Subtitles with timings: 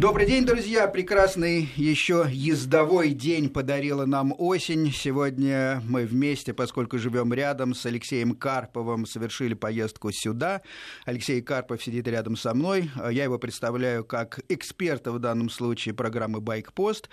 [0.00, 0.88] Добрый день, друзья!
[0.88, 4.90] Прекрасный еще ездовой день подарила нам осень.
[4.90, 10.62] Сегодня мы вместе, поскольку живем рядом с Алексеем Карповым, совершили поездку сюда.
[11.04, 12.90] Алексей Карпов сидит рядом со мной.
[13.10, 17.10] Я его представляю как эксперта в данном случае программы «Байкпост».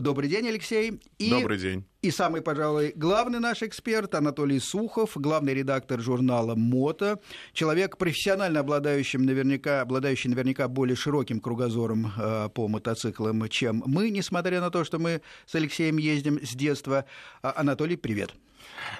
[0.00, 1.00] Добрый день, Алексей.
[1.18, 1.84] И, Добрый день.
[2.02, 7.20] И самый, пожалуй, главный наш эксперт Анатолий Сухов, главный редактор журнала «Мото»,
[7.52, 14.60] человек, профессионально обладающий наверняка, обладающий наверняка более широким кругозором э, по мотоциклам, чем мы, несмотря
[14.60, 17.04] на то, что мы с Алексеем ездим с детства.
[17.42, 18.34] А, Анатолий, привет.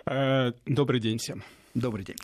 [0.06, 1.44] Э, добрый день всем.
[1.74, 2.16] Добрый день.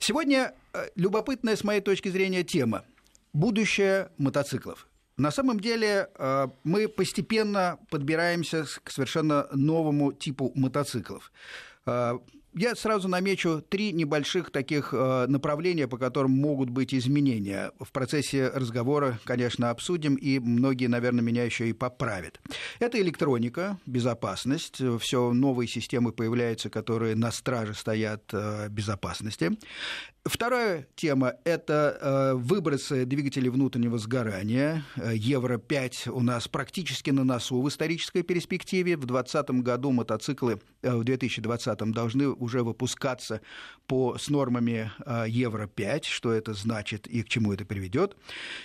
[0.00, 2.84] Сегодня э, любопытная, с моей точки зрения, тема–
[3.32, 4.86] будущее мотоциклов.
[5.18, 11.32] На самом деле э, мы постепенно подбираемся к совершенно новому типу мотоциклов.
[12.54, 17.72] Э, я сразу намечу три небольших таких э, направления, по которым могут быть изменения.
[17.80, 22.40] В процессе разговора, конечно, обсудим, и многие, наверное, меня еще и поправят.
[22.78, 24.80] Это электроника, безопасность.
[25.00, 28.32] Все новые системы появляются, которые на страже стоят
[28.70, 29.56] безопасности.
[30.28, 34.84] Вторая тема– это э, выбросы двигателей внутреннего сгорания.
[34.96, 38.96] Э, Евро-5 у нас практически на носу в исторической перспективе.
[38.96, 43.40] В 2020 году мотоциклы, э, в 2020 должны уже выпускаться
[43.86, 44.90] по, с нормами
[45.26, 48.16] Евро-5, что это значит и к чему это приведет.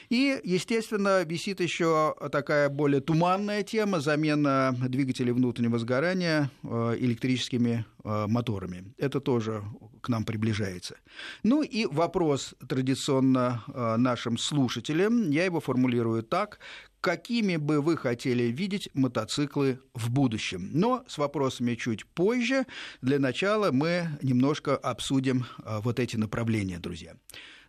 [0.09, 8.93] И, естественно, висит еще такая более туманная тема– замена двигателей внутреннего сгорания электрическими моторами.
[8.97, 9.63] Это тоже
[10.03, 10.97] к нам приближается.
[11.43, 16.59] Ну и вопрос традиционно э, нашим слушателям, я его формулирую так,
[17.03, 20.69] какими бы вы хотели видеть мотоциклы в будущем.
[20.71, 22.65] Но с вопросами чуть позже.
[23.01, 27.15] Для начала мы немножко обсудим э, вот эти направления, друзья.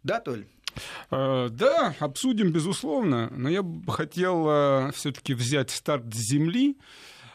[0.04, 0.46] Да, Толь?
[1.10, 6.78] Э, да, обсудим, безусловно, но я бы хотел все-таки взять старт с Земли,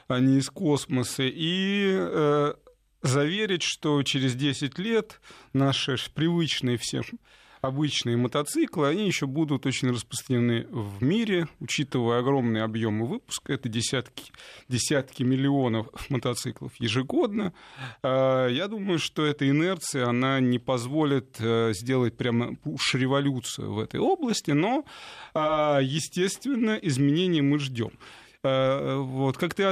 [0.07, 2.55] а не из космоса, и
[3.01, 5.19] заверить, что через 10 лет
[5.51, 7.03] наши привычные всем
[7.61, 14.31] обычные мотоциклы, они еще будут очень распространены в мире, учитывая огромные объемы выпуска, это десятки,
[14.67, 17.53] десятки миллионов мотоциклов ежегодно.
[18.01, 23.79] А, я думаю, что эта инерция, она не позволит э, сделать прямо уж революцию в
[23.79, 24.85] этой области, но,
[25.33, 27.91] а, естественно, изменения мы ждем.
[28.41, 29.63] А, вот, как ты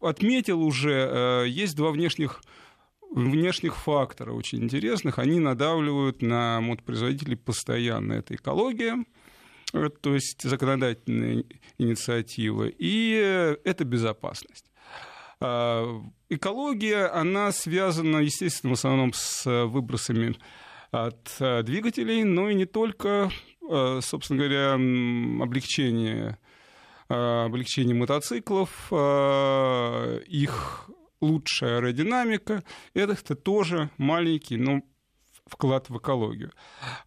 [0.00, 2.42] отметил уже, э, есть два внешних
[3.10, 8.14] внешних факторов очень интересных, они надавливают на мотопроизводителей постоянно.
[8.14, 9.04] Это экология,
[9.72, 11.44] э, то есть законодательная
[11.78, 14.66] инициатива, и э, это безопасность.
[15.40, 20.36] А, экология, она связана, естественно, в основном с выбросами
[20.90, 23.30] от э, двигателей, но и не только,
[24.00, 26.38] собственно говоря, облегчение
[27.08, 32.64] облегчение мотоциклов, их лучшая аэродинамика,
[32.94, 34.82] это тоже маленький, но
[35.46, 36.52] вклад в экологию.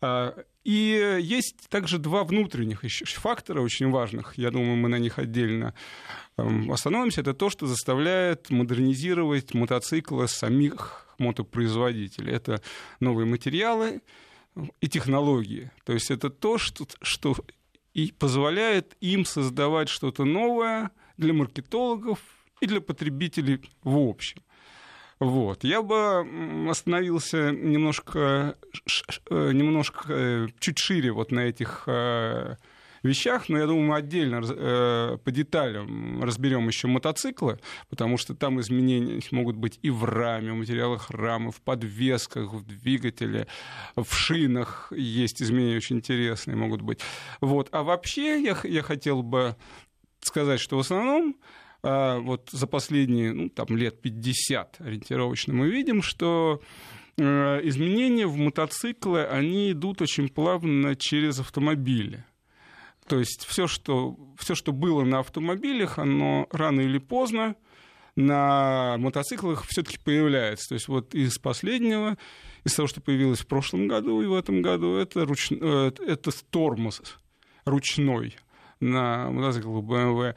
[0.02, 5.20] А, и есть также два внутренних еще фактора очень важных, я думаю, мы на них
[5.20, 5.74] отдельно
[6.38, 12.34] эм, остановимся, это то, что заставляет модернизировать мотоциклы самих мотопроизводителей.
[12.34, 12.62] Это
[13.00, 14.02] новые материалы
[14.82, 15.72] и технологии.
[15.86, 17.36] То есть это то, что, что
[17.94, 22.20] и позволяет им создавать что-то новое для маркетологов,
[22.64, 24.42] и для потребителей в общем.
[25.20, 25.64] Вот.
[25.64, 28.56] Я бы остановился немножко,
[29.30, 32.56] э, немножко э, чуть шире вот на этих э,
[33.04, 34.42] вещах, но я думаю, мы отдельно
[35.24, 37.60] по деталям разберем еще мотоциклы,
[37.90, 42.66] потому что там изменения могут быть и в раме, в материалах рамы, в подвесках, в
[42.66, 43.48] двигателе,
[43.96, 47.02] в шинах есть изменения очень интересные могут быть.
[47.42, 47.68] Вот.
[47.72, 49.58] А вообще я, я хотел бы
[50.22, 51.36] сказать, что в основном
[51.84, 56.62] вот за последние ну, там, лет 50 ориентировочно мы видим, что
[57.18, 62.26] э, изменения в мотоциклы, они идут очень плавно через автомобили.
[63.08, 67.56] То есть все, что, все, что было на автомобилях, оно рано или поздно
[68.16, 70.70] на мотоциклах все-таки появляется.
[70.70, 72.18] То есть вот из последнего,
[72.64, 75.52] из того, что появилось в прошлом году и в этом году, это, руч...
[75.52, 77.02] это тормоз
[77.66, 78.36] ручной
[78.80, 80.36] на мотоциклах BMW.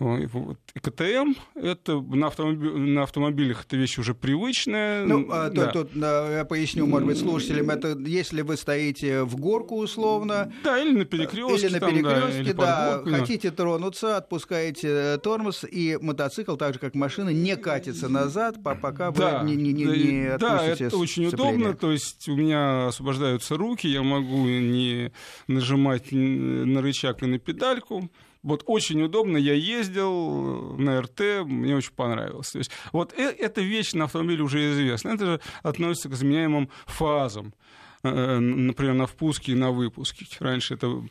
[0.00, 5.04] КТМ, это на, автомобиль, на автомобилях это вещь уже привычная.
[5.04, 5.66] Ну, а, да.
[5.66, 10.52] тут, тут я поясню, может быть, слушателям, это если вы стоите в горку условно.
[10.64, 11.66] Да, или на перекрестке.
[11.66, 16.94] Или на перекрестке, да, горку, хотите тронуться, отпускаете э, тормоз, и мотоцикл, так же как
[16.94, 21.26] машина, не катится назад, пока да, вы не, не, не, не отпустите Да, это очень
[21.26, 25.12] удобно, то есть у меня освобождаются руки, я могу не
[25.46, 28.10] нажимать на рычаг и на педальку,
[28.42, 32.50] вот очень удобно, я ездил на РТ, мне очень понравилось.
[32.50, 35.10] То есть, вот э, эта вещь на автомобиле уже известна.
[35.10, 37.54] Это же относится к изменяемым фазам.
[38.02, 40.26] Э, например, на впуске и на выпуске.
[40.40, 41.02] Раньше это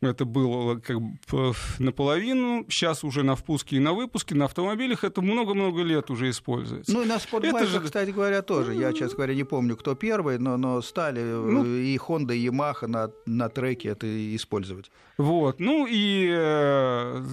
[0.00, 5.22] это было как бы наполовину, сейчас уже на впуске и на выпуске, на автомобилях это
[5.22, 6.92] много-много лет уже используется.
[6.92, 7.80] Ну и на спортбайках, же...
[7.80, 8.74] кстати говоря, тоже.
[8.74, 11.64] Я, честно говоря, не помню, кто первый, но, но стали ну...
[11.64, 14.06] и Honda, и Yamaha на, на треке это
[14.36, 14.90] использовать.
[15.18, 17.24] Вот, ну и, э,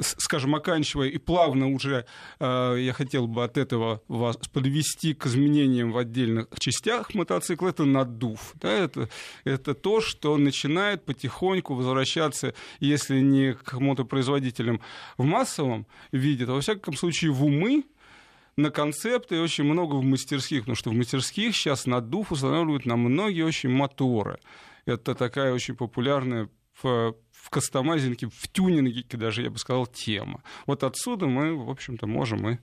[0.00, 2.06] скажем, оканчивая и плавно уже,
[2.38, 7.84] э, я хотел бы от этого вас подвести к изменениям в отдельных частях мотоцикла, это
[7.84, 8.54] надув.
[8.54, 9.10] Да, это,
[9.44, 14.80] это то, что начинает потихоньку возвращаться, если не к мотопроизводителям
[15.18, 17.84] в массовом виде, то во всяком случае в умы,
[18.56, 22.96] на концепты и очень много в мастерских, потому что в мастерских сейчас надув устанавливают на
[22.96, 24.38] многие очень моторы.
[24.86, 26.48] Это такая очень популярная
[26.82, 30.42] в, в кастомайзинге, в тюнинге даже, я бы сказал, тема.
[30.66, 32.58] Вот отсюда мы, в общем-то, можем и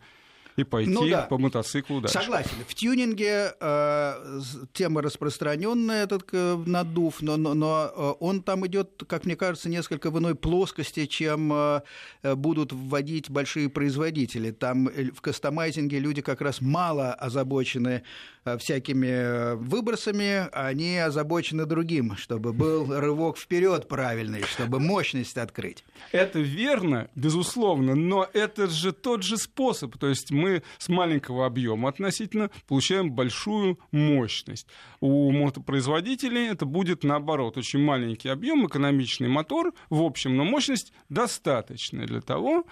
[0.58, 1.22] и пойти ну, да.
[1.22, 2.18] по мотоциклу дальше.
[2.20, 2.58] Согласен.
[2.68, 4.42] В тюнинге э,
[4.74, 9.70] тема распространенная, этот э, надув, но, но, но э, он там идет, как мне кажется,
[9.70, 11.82] несколько в иной плоскости, чем э,
[12.24, 14.50] будут вводить большие производители.
[14.50, 18.02] Там э, в кастомайзинге люди как раз мало озабочены
[18.37, 25.84] э, всякими выбросами, они озабочены другим, чтобы был рывок вперед правильный, чтобы мощность открыть.
[26.12, 29.98] Это верно, безусловно, но это же тот же способ.
[29.98, 34.68] То есть мы мы с маленького объема относительно получаем большую мощность.
[35.02, 37.58] У мотопроизводителей это будет наоборот.
[37.58, 42.66] Очень маленький объем, экономичный мотор, в общем, но мощность достаточная для того,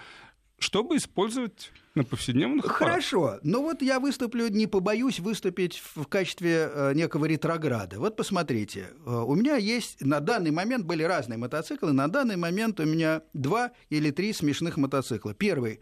[0.58, 6.70] чтобы использовать на повседневных Хорошо, но ну вот я выступлю, не побоюсь выступить в качестве
[6.72, 7.98] э, некого ретрограда.
[7.98, 12.78] Вот посмотрите, э, у меня есть, на данный момент были разные мотоциклы, на данный момент
[12.80, 15.34] у меня два или три смешных мотоцикла.
[15.34, 15.80] Первый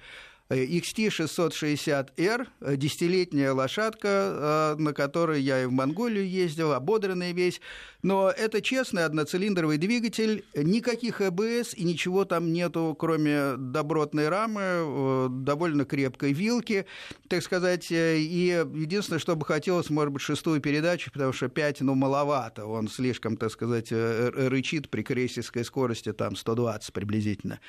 [0.54, 7.60] XT660R, десятилетняя лошадка, э, на которой я и в Монголию ездил, ободренный весь.
[8.02, 15.28] Но это честный одноцилиндровый двигатель, никаких АБС и ничего там нету, кроме добротной рамы, э,
[15.30, 16.86] довольно крепкой вилки,
[17.28, 17.90] так сказать.
[17.90, 22.66] Э, и единственное, что бы хотелось, может быть, шестую передачу, потому что 5, ну, маловато.
[22.66, 27.60] Он слишком, так сказать, рычит при крейсерской скорости, там, 120 приблизительно.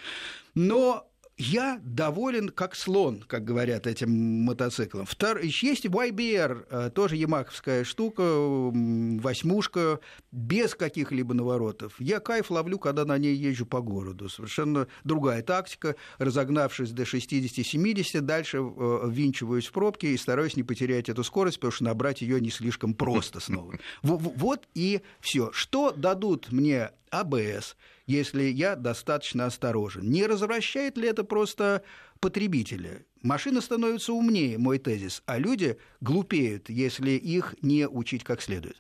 [0.54, 5.06] Но я доволен как слон, как говорят этим мотоциклом.
[5.06, 5.40] Втор...
[5.40, 10.00] Есть YBR, э, тоже ямаховская штука, восьмушка,
[10.32, 12.00] без каких-либо наворотов.
[12.00, 14.30] Я кайф ловлю, когда на ней езжу по городу.
[14.30, 15.96] Совершенно другая тактика.
[16.20, 21.72] Разогнавшись до 60-70, дальше э, ввинчиваюсь в пробки и стараюсь не потерять эту скорость, потому
[21.72, 23.78] что набрать ее не слишком просто снова.
[24.04, 25.52] Вот и все.
[25.52, 30.10] Что дадут мне АБС, если я достаточно осторожен.
[30.10, 31.84] Не развращает ли это просто
[32.20, 33.06] потребителя?
[33.22, 38.78] Машина становится умнее, мой тезис, а люди глупеют, если их не учить как следует.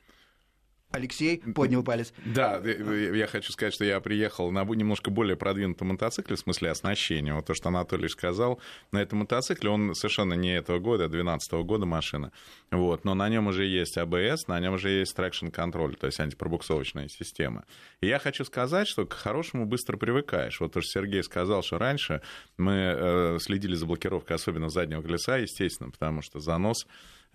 [0.95, 2.13] Алексей поднял палец.
[2.23, 7.33] Да, я хочу сказать, что я приехал на немножко более продвинутом мотоцикле, в смысле оснащения.
[7.33, 8.59] Вот то, что Анатолий сказал,
[8.91, 12.31] на этом мотоцикле, он совершенно не этого года, а 2012 года машина.
[12.71, 16.19] Вот, но на нем уже есть ABS, на нем уже есть traction control, то есть
[16.19, 17.65] антипробуксовочная система.
[18.01, 20.59] И я хочу сказать, что к хорошему быстро привыкаешь.
[20.59, 22.21] Вот то, что Сергей сказал, что раньше
[22.57, 26.87] мы э, следили за блокировкой, особенно заднего колеса, естественно, потому что занос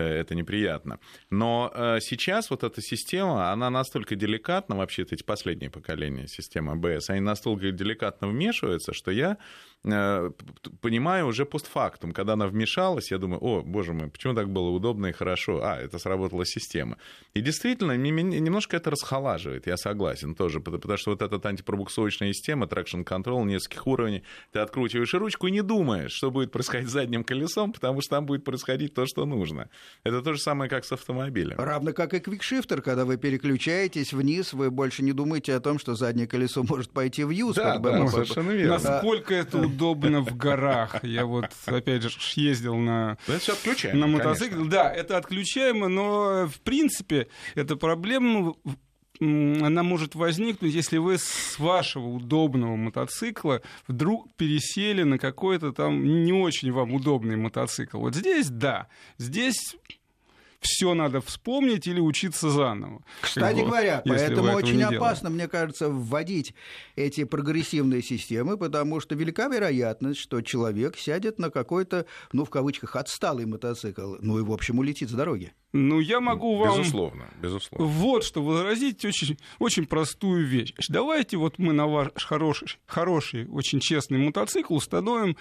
[0.02, 0.98] это неприятно.
[1.30, 7.10] Но э, сейчас вот эта система, она настолько деликатна, вообще эти последние поколения системы АБС,
[7.10, 9.36] они настолько деликатно вмешиваются, что я Э,
[9.82, 15.06] понимаю уже постфактум, когда она вмешалась, я думаю, о, боже мой, почему так было удобно
[15.06, 15.62] и хорошо?
[15.62, 16.98] А, это сработала система.
[17.32, 23.04] И действительно, немножко это расхолаживает, я согласен тоже, потому что вот эта антипробуксовочная система, traction
[23.04, 24.22] control нескольких уровней,
[24.52, 28.26] ты откручиваешь ручку и не думаешь, что будет происходить с задним колесом, потому что там
[28.26, 29.70] будет происходить то, что нужно.
[30.04, 31.56] Это то же самое, как с автомобилем.
[31.58, 35.94] Равно как и квикшифтер, когда вы переключаетесь вниз, вы больше не думаете о том, что
[35.94, 37.56] заднее колесо может пойти в юз.
[37.56, 38.78] Да, да, совершенно верно.
[38.78, 41.02] Насколько это удобно в горах.
[41.04, 43.18] Я вот, опять же, ездил на,
[43.92, 44.64] на мотоцикле.
[44.64, 48.54] Да, это отключаемо, но в принципе эта проблема
[49.20, 56.32] она может возникнуть, если вы с вашего удобного мотоцикла вдруг пересели на какой-то там не
[56.32, 57.98] очень вам удобный мотоцикл.
[57.98, 59.76] Вот здесь да, здесь
[60.60, 63.02] все надо вспомнить или учиться заново.
[63.22, 66.54] Кстати говоря, поэтому очень опасно, мне кажется, вводить
[66.96, 72.96] эти прогрессивные системы, потому что велика вероятность, что человек сядет на какой-то, ну, в кавычках,
[72.96, 75.52] отсталый мотоцикл, ну и, в общем, улетит с дороги.
[75.72, 76.78] Ну, я могу вам...
[76.78, 77.86] Безусловно, безусловно.
[77.86, 80.74] Вот что возразить очень, очень простую вещь.
[80.88, 85.36] Давайте вот мы на ваш хороший, хороший, очень честный мотоцикл установим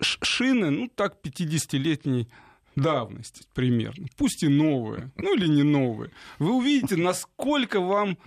[0.00, 2.28] шины, ну, так, 50-летней
[2.76, 8.18] давности примерно, пусть и новые, ну или не новые, вы увидите, насколько вам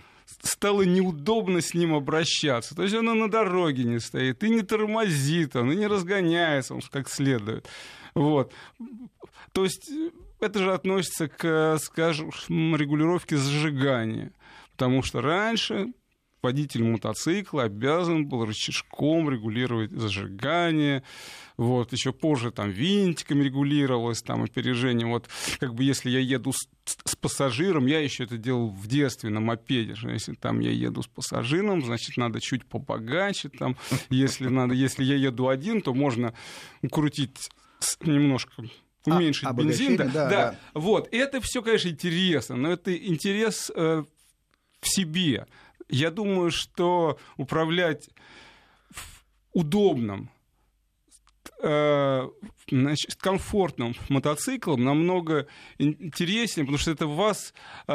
[0.42, 2.74] стало неудобно с ним обращаться.
[2.74, 6.82] То есть он на дороге не стоит, и не тормозит, он и не разгоняется он
[6.90, 7.66] как следует.
[8.14, 8.52] Вот.
[9.52, 9.90] То есть
[10.40, 14.32] это же относится к, скажем, регулировке зажигания.
[14.72, 15.92] Потому что раньше
[16.42, 21.02] водитель мотоцикла обязан был рычажком регулировать зажигание.
[21.56, 25.06] Вот, еще позже там винтиками регулировалось, там опережение.
[25.06, 25.28] Вот,
[25.58, 29.40] как бы если я еду с, с пассажиром, я еще это делал в детстве на
[29.40, 33.76] мопеде, что если там я еду с пассажиром, значит, надо чуть побогаче, там,
[34.08, 36.32] если надо, если я еду один, то можно
[36.90, 37.50] крутить
[38.00, 38.62] немножко
[39.06, 39.96] а, уменьшить а, бензин.
[39.96, 40.58] Да, да, да.
[40.74, 41.08] Вот.
[41.12, 44.04] Это все, конечно, интересно, но это интерес э,
[44.80, 45.46] в себе.
[45.90, 48.08] Я думаю, что управлять
[49.52, 50.30] удобным,
[51.62, 52.28] э,
[52.70, 55.46] значит, комфортным мотоциклом намного
[55.78, 57.52] интереснее, потому что это вас
[57.86, 57.92] э,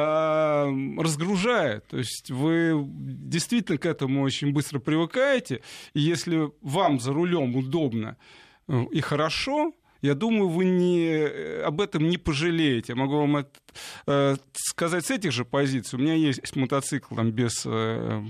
[0.98, 1.88] разгружает.
[1.88, 5.62] То есть вы действительно к этому очень быстро привыкаете.
[5.94, 8.18] И если вам за рулем удобно
[8.68, 9.74] э, и хорошо,
[10.06, 12.94] я думаю, вы не, э, об этом не пожалеете.
[12.94, 13.50] Я могу вам это,
[14.08, 15.98] э, сказать с этих же позиций.
[15.98, 18.24] У меня есть мотоцикл там, без э,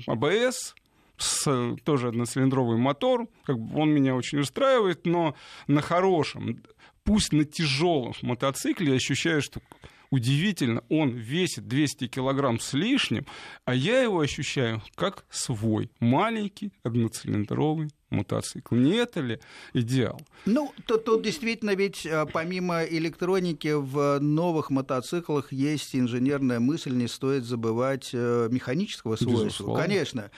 [1.18, 5.36] с тоже одноцилиндровый мотор, как бы он меня очень устраивает, но
[5.68, 6.62] на хорошем,
[7.04, 9.62] пусть на тяжелом мотоцикле я ощущаю, что
[10.10, 13.26] удивительно, он весит 200 килограмм с лишним,
[13.66, 18.76] а я его ощущаю как свой маленький одноцилиндровый мотоцикл.
[18.76, 19.40] Не это ли
[19.74, 20.20] идеал?
[20.46, 27.08] Ну, тут, тут действительно ведь э, помимо электроники в новых мотоциклах есть инженерная мысль, не
[27.08, 29.46] стоит забывать э, механического свойства.
[29.46, 29.84] Безусловно.
[29.84, 30.32] Конечно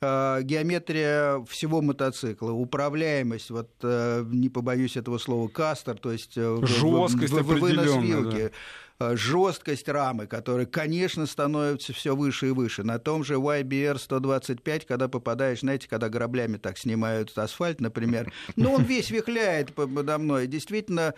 [0.00, 7.42] э, геометрия всего мотоцикла, управляемость, вот не побоюсь этого слова, кастер, то есть жесткость в,
[7.42, 8.42] в, вынос вилки.
[8.44, 8.50] Да
[9.00, 12.82] жесткость рамы, которая, конечно, становится все выше и выше.
[12.82, 18.72] На том же YBR 125, когда попадаешь, знаете, когда граблями так снимают асфальт, например, ну,
[18.72, 20.46] он весь вихляет подо мной.
[20.46, 21.14] Действительно,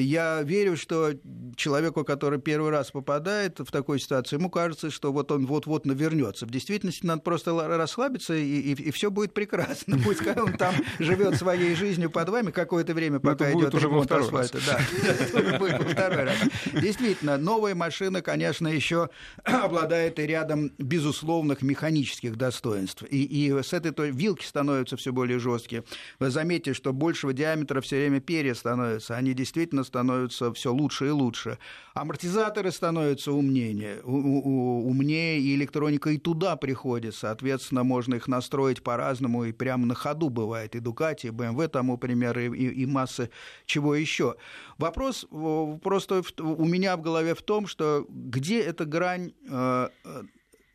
[0.00, 1.12] я верю, что
[1.56, 6.46] человеку, который первый раз попадает в такую ситуацию, ему кажется, что вот он вот-вот навернется.
[6.46, 9.98] В действительности надо просто расслабиться, и, и, и все будет прекрасно.
[9.98, 14.58] Пускай он там живет своей жизнью под вами какое-то время, пока идет ремонт асфальта.
[14.66, 14.80] Да,
[15.38, 16.36] это будет второй раз.
[16.72, 19.08] Действительно, новая машина, конечно, еще
[19.44, 23.04] обладает и рядом безусловных механических достоинств.
[23.08, 25.84] И, и с этой то, вилки становятся все более жесткие.
[26.18, 29.16] Вы заметите, что большего диаметра все время перья становятся.
[29.16, 31.58] Они действительно становятся все лучше и лучше.
[31.94, 37.14] Амортизаторы становятся умнее, умнее, и электроника и туда приходит.
[37.14, 40.74] Соответственно, можно их настроить по-разному, и прямо на ходу бывает.
[40.74, 43.30] И Ducati, и BMW тому пример, и, и, и масса
[43.66, 44.36] чего еще.
[44.78, 50.22] Вопрос просто у меня в голове в том, что где эта грань э, э,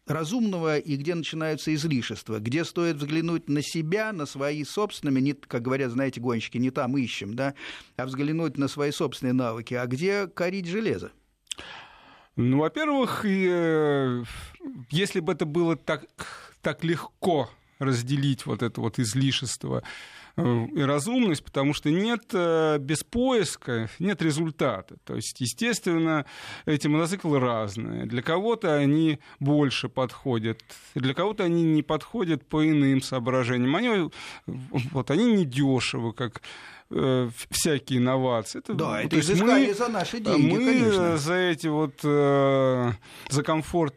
[0.09, 5.61] разумного и где начинаются излишества, где стоит взглянуть на себя, на свои собственные, не, как
[5.61, 7.53] говорят, знаете, гонщики, не там ищем, да,
[7.97, 11.11] а взглянуть на свои собственные навыки, а где корить железо?
[12.35, 14.23] Ну, во-первых, э,
[14.91, 16.05] если бы это было так,
[16.61, 17.49] так легко
[17.79, 19.83] разделить вот это вот излишество
[20.39, 24.95] Э, и разумность, потому что нет э, без поиска, нет результата.
[25.03, 26.25] То есть, естественно,
[26.65, 28.05] эти мотоциклы разные.
[28.05, 30.61] Для кого-то они больше подходят,
[30.95, 33.75] для кого-то они не подходят по иным соображениям.
[33.75, 34.09] Они,
[34.45, 36.41] вот, они не дешевы, как
[36.91, 38.59] э, всякие инновации.
[38.59, 41.17] Это, да, это изыскали мы, за наши деньги, мы конечно.
[41.17, 42.91] за эти вот, э,
[43.29, 43.95] за комфорт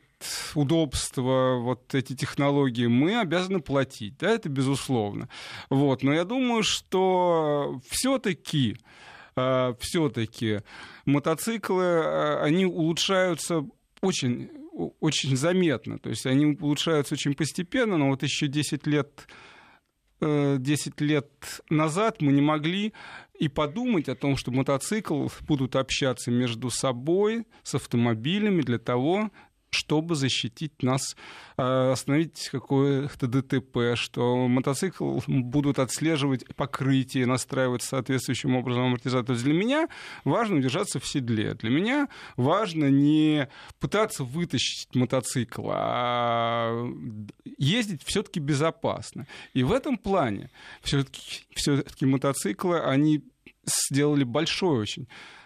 [0.54, 5.28] удобства, вот эти технологии, мы обязаны платить, да, это безусловно.
[5.70, 8.76] Вот, но я думаю, что все-таки
[9.36, 10.60] э, все-таки
[11.04, 13.64] мотоциклы, э, они улучшаются
[14.00, 14.50] очень,
[15.00, 15.98] очень заметно.
[15.98, 19.26] То есть они улучшаются очень постепенно, но вот еще 10 лет
[20.20, 22.92] 10 э, лет назад мы не могли
[23.38, 29.30] и подумать о том, что мотоцикл будут общаться между собой с автомобилями для того,
[29.72, 31.16] чтобы защитить нас,
[31.56, 39.34] э, остановить какое-то ДТП, что мотоцикл будут отслеживать покрытие, настраивать соответствующим образом амортизатор.
[39.34, 39.88] Для меня
[40.24, 41.54] важно удержаться в седле.
[41.54, 43.48] Для меня важно не
[43.80, 46.86] пытаться вытащить мотоцикл, а
[47.58, 49.26] ездить все-таки безопасно.
[49.54, 50.50] И в этом плане
[50.82, 53.24] все-таки все мотоциклы, они
[53.64, 55.41] сделали большой очень Э,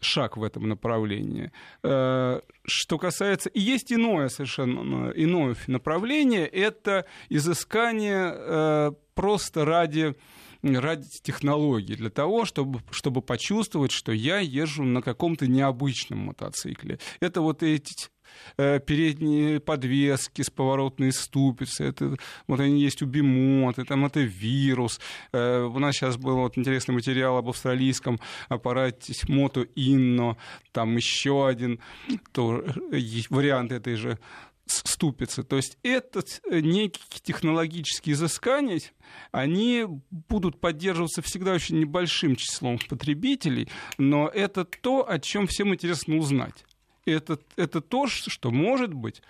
[0.00, 1.52] шаг в этом направлении.
[1.82, 3.48] Э, что касается...
[3.48, 10.14] И есть иное совершенно иное направление, это изыскание э, просто ради
[10.62, 16.98] ради технологий, для того, чтобы, чтобы почувствовать, что я езжу на каком-то необычном мотоцикле.
[17.20, 18.19] Это вот эти Э,
[18.56, 25.00] передние подвески с поворотной ступицей, это, вот они есть у Бимоты, там это вирус.
[25.32, 30.36] Э, у нас сейчас был вот интересный материал об австралийском аппарате Мото Инно,
[30.72, 31.80] там еще один
[32.32, 32.64] то,
[33.30, 34.18] вариант этой же
[34.66, 35.42] ступицы.
[35.42, 38.80] То есть этот э, некие технологические изыскания,
[39.32, 43.68] они будут поддерживаться всегда очень небольшим числом потребителей,
[43.98, 46.64] но это то, о чем всем интересно узнать
[47.12, 49.22] это, это то, что, может быть,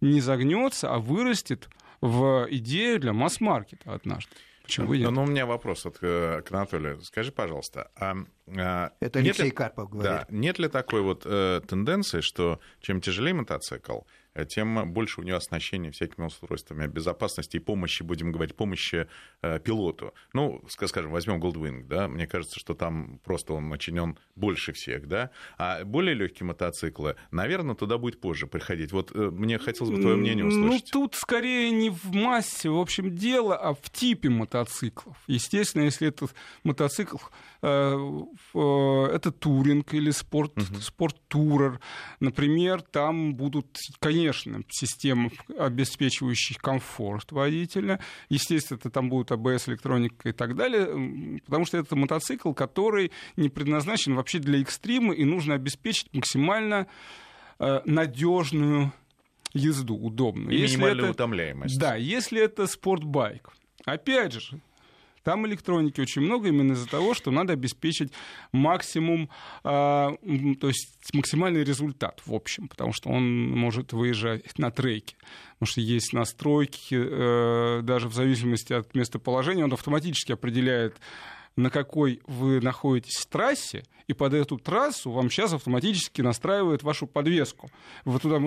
[0.00, 1.68] не загнется, а вырастет
[2.00, 4.30] в идею для масс-маркета однажды.
[4.64, 5.10] Почему бы нет?
[5.10, 7.00] Ну, у меня вопрос от, э, к Анатолию.
[7.02, 8.14] Скажи, пожалуйста, а,
[8.56, 10.10] а это Алексей ли, Карпов говорит.
[10.10, 14.00] Да, нет ли такой вот э, тенденции, что чем тяжелее мотоцикл,
[14.48, 19.06] тем больше у нее оснащения всякими устройствами безопасности и помощи, будем говорить, помощи
[19.42, 20.12] э, пилоту.
[20.32, 25.30] Ну, скажем, возьмем Goldwing, да, мне кажется, что там просто он начинен больше всех, да,
[25.56, 28.92] а более легкие мотоциклы, наверное, туда будет позже приходить.
[28.92, 30.90] Вот э, мне хотелось бы твое мнение ну, услышать.
[30.92, 35.16] Ну, тут скорее не в массе, в общем, дело, а в типе мотоциклов.
[35.28, 37.18] Естественно, если этот мотоцикл
[37.62, 41.80] это туринг или спорт, спорт-турер,
[42.20, 48.00] например, там будут, конечно, конечно, систем, обеспечивающих комфорт водителя.
[48.28, 53.48] Естественно, это там будут АБС, электроника и так далее, потому что это мотоцикл, который не
[53.48, 56.86] предназначен вообще для экстрима, и нужно обеспечить максимально
[57.58, 58.92] э, надежную
[59.52, 60.56] езду, удобную.
[60.56, 61.78] И если минимальную это, утомляемость.
[61.78, 63.50] Да, если это спортбайк.
[63.84, 64.60] Опять же,
[65.24, 68.12] там электроники очень много именно из-за того, что надо обеспечить
[68.52, 69.30] максимум,
[69.64, 69.66] э,
[70.60, 75.16] то есть максимальный результат в общем, потому что он может выезжать на треке.
[75.54, 80.96] Потому что есть настройки, э, даже в зависимости от местоположения, он автоматически определяет
[81.56, 87.70] на какой вы находитесь трассе, и под эту трассу вам сейчас автоматически настраивает вашу подвеску.
[88.04, 88.38] Вы туда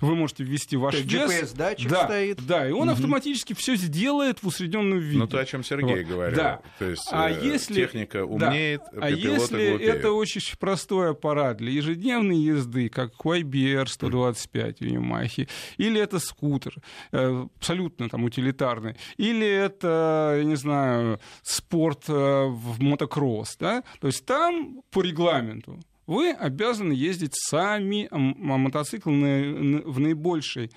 [0.00, 1.30] вы можете ввести ваш вес.
[1.30, 2.46] GPS-датчик да, стоит.
[2.46, 2.92] Да, и он угу.
[2.92, 5.18] автоматически все сделает в усредненном виде.
[5.18, 6.12] Ну, то, о чем Сергей вот.
[6.12, 6.36] говорил.
[6.36, 6.60] Да.
[6.78, 9.06] То есть а э, если, техника умнеет, да.
[9.06, 9.82] А если глупеют.
[9.82, 16.74] это очень простой аппарат для ежедневной езды, как YBR 125 у Yamaha, или это скутер,
[17.12, 24.08] э, абсолютно там утилитарный, или это, я не знаю, спорт э, в мотокросс, да, то
[24.08, 24.41] есть там
[24.90, 30.70] по регламенту вы обязаны ездить сами, а мотоцикл в наибольшей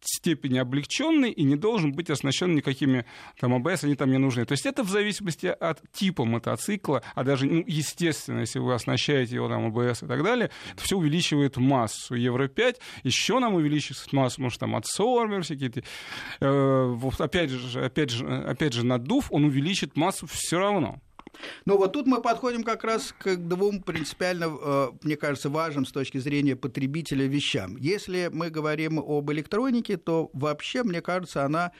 [0.00, 3.04] степени облегченный и не должен быть оснащен никакими
[3.40, 4.44] там АБС, они там не нужны.
[4.44, 9.34] То есть это в зависимости от типа мотоцикла, а даже, ну, естественно, если вы оснащаете
[9.34, 12.14] его там АБС и так далее, это все увеличивает массу.
[12.14, 15.72] Евро-5 еще нам увеличивает массу, может, там от Solar всякие
[16.40, 21.00] э, вот, опять же, опять же, опять же, надув, он увеличит массу все равно.
[21.64, 25.92] Но вот тут мы подходим как раз к двум принципиально, э, мне кажется, важным с
[25.92, 27.76] точки зрения потребителя вещам.
[27.76, 31.72] Если мы говорим об электронике, то вообще, мне кажется, она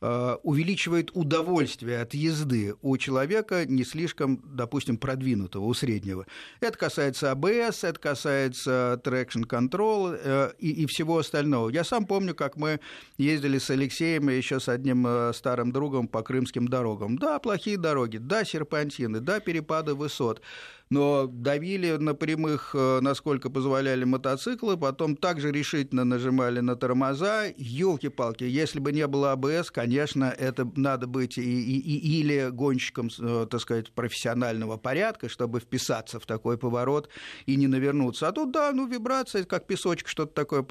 [0.00, 6.26] увеличивает удовольствие от езды у человека не слишком, допустим, продвинутого, у среднего.
[6.60, 11.68] Это касается АБС, это касается traction control э, и, и всего остального.
[11.70, 12.80] Я сам помню, как мы
[13.16, 17.18] ездили с Алексеем и еще с одним э, старым другом по крымским дорогам.
[17.18, 20.42] Да, плохие дороги, да, серпантины, да, перепады высот
[20.90, 27.46] но давили на прямых, э, насколько позволяли мотоциклы, потом также решительно нажимали на тормоза.
[27.56, 33.46] Елки-палки, если бы не было АБС, конечно, это надо быть и, и, или гонщиком, э,
[33.50, 37.08] так сказать, профессионального порядка, чтобы вписаться в такой поворот
[37.46, 38.28] и не навернуться.
[38.28, 40.64] А тут, да, ну, вибрация, как песочек, что-то такое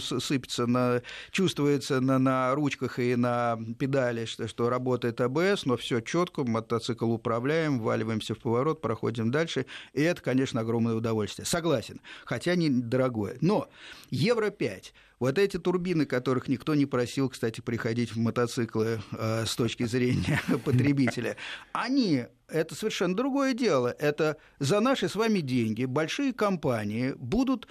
[0.00, 6.00] сыпется, на, чувствуется на, на ручках и на педали, что, что работает АБС, но все
[6.00, 9.61] четко, мотоцикл управляем, валиваемся в поворот, проходим дальше
[9.92, 11.46] и это, конечно, огромное удовольствие.
[11.46, 13.36] Согласен, хотя не дорогое.
[13.40, 13.68] Но
[14.10, 19.84] Евро-5, вот эти турбины, которых никто не просил, кстати, приходить в мотоциклы э, с точки
[19.84, 21.36] зрения потребителя,
[21.72, 23.94] они это совершенно другое дело.
[23.98, 27.66] Это за наши с вами деньги большие компании будут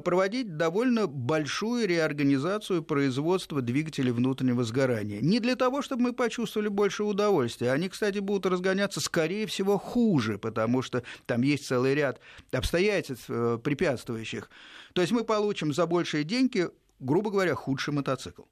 [0.00, 5.20] проводить довольно большую реорганизацию производства двигателей внутреннего сгорания.
[5.20, 7.72] Не для того, чтобы мы почувствовали больше удовольствия.
[7.72, 12.20] Они, кстати, будут разгоняться, скорее всего, хуже, потому что там есть целый ряд
[12.52, 14.50] обстоятельств, э, препятствующих.
[14.92, 16.68] То есть мы получим за большие деньги,
[17.00, 18.42] грубо говоря, худший мотоцикл.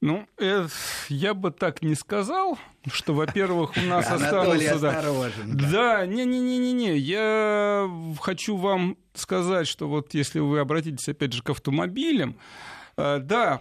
[0.00, 0.66] Ну, э,
[1.10, 2.58] я бы так не сказал,
[2.90, 4.78] что, во-первых, у нас останутся...
[5.44, 6.96] Да, не-не-не-не-не.
[6.96, 12.36] Я хочу вам сказать, что вот если вы обратитесь, опять же, к автомобилям,
[12.96, 13.60] э, да,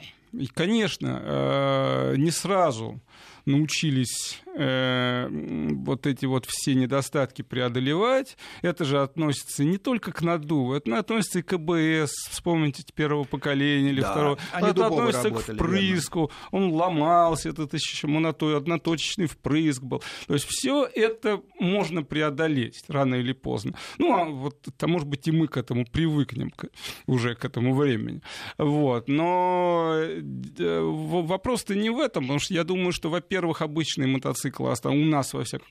[0.53, 3.01] конечно, э, не сразу
[3.45, 8.37] научились вот эти вот все недостатки преодолевать.
[8.61, 13.89] Это же относится не только к надуву, это относится и к КБС, вспомните первого поколения
[13.89, 14.39] или да, второго.
[14.53, 16.33] это относится к впрыску, верно.
[16.51, 20.03] он ломался, этот еще монотой, одноточечный впрыск был.
[20.27, 23.73] То есть все это можно преодолеть рано или поздно.
[23.97, 26.67] Ну, а вот, а может быть, и мы к этому привыкнем к,
[27.07, 28.21] уже к этому времени.
[28.57, 29.07] Вот.
[29.07, 34.48] Но э, вопрос-то не в этом, потому что я думаю, что, во-первых, обычные мотоциклы
[34.81, 35.67] Там у нас, во всяком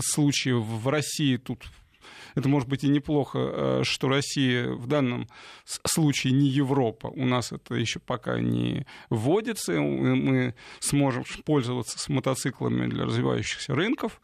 [0.00, 1.64] случае, в России тут
[2.34, 5.28] это может быть и неплохо, э, что Россия в данном
[5.64, 7.08] случае не Европа.
[7.08, 9.80] У нас это еще пока не вводится.
[9.80, 14.20] Мы сможем пользоваться с мотоциклами для развивающихся рынков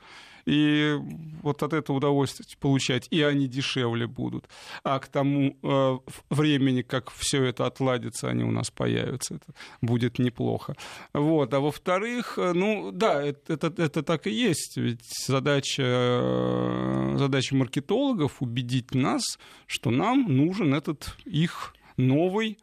[0.49, 0.99] и
[1.43, 4.49] вот от этого удовольствие получать, и они дешевле будут.
[4.83, 5.99] А к тому э,
[6.31, 9.35] времени, как все это отладится, они у нас появятся.
[9.35, 10.75] Это будет неплохо.
[11.13, 11.53] Вот.
[11.53, 14.79] А во-вторых, э, ну да, это, это, это так и есть.
[14.79, 19.23] Ведь задача, э, задача маркетологов убедить нас,
[19.67, 22.59] что нам нужен этот их новый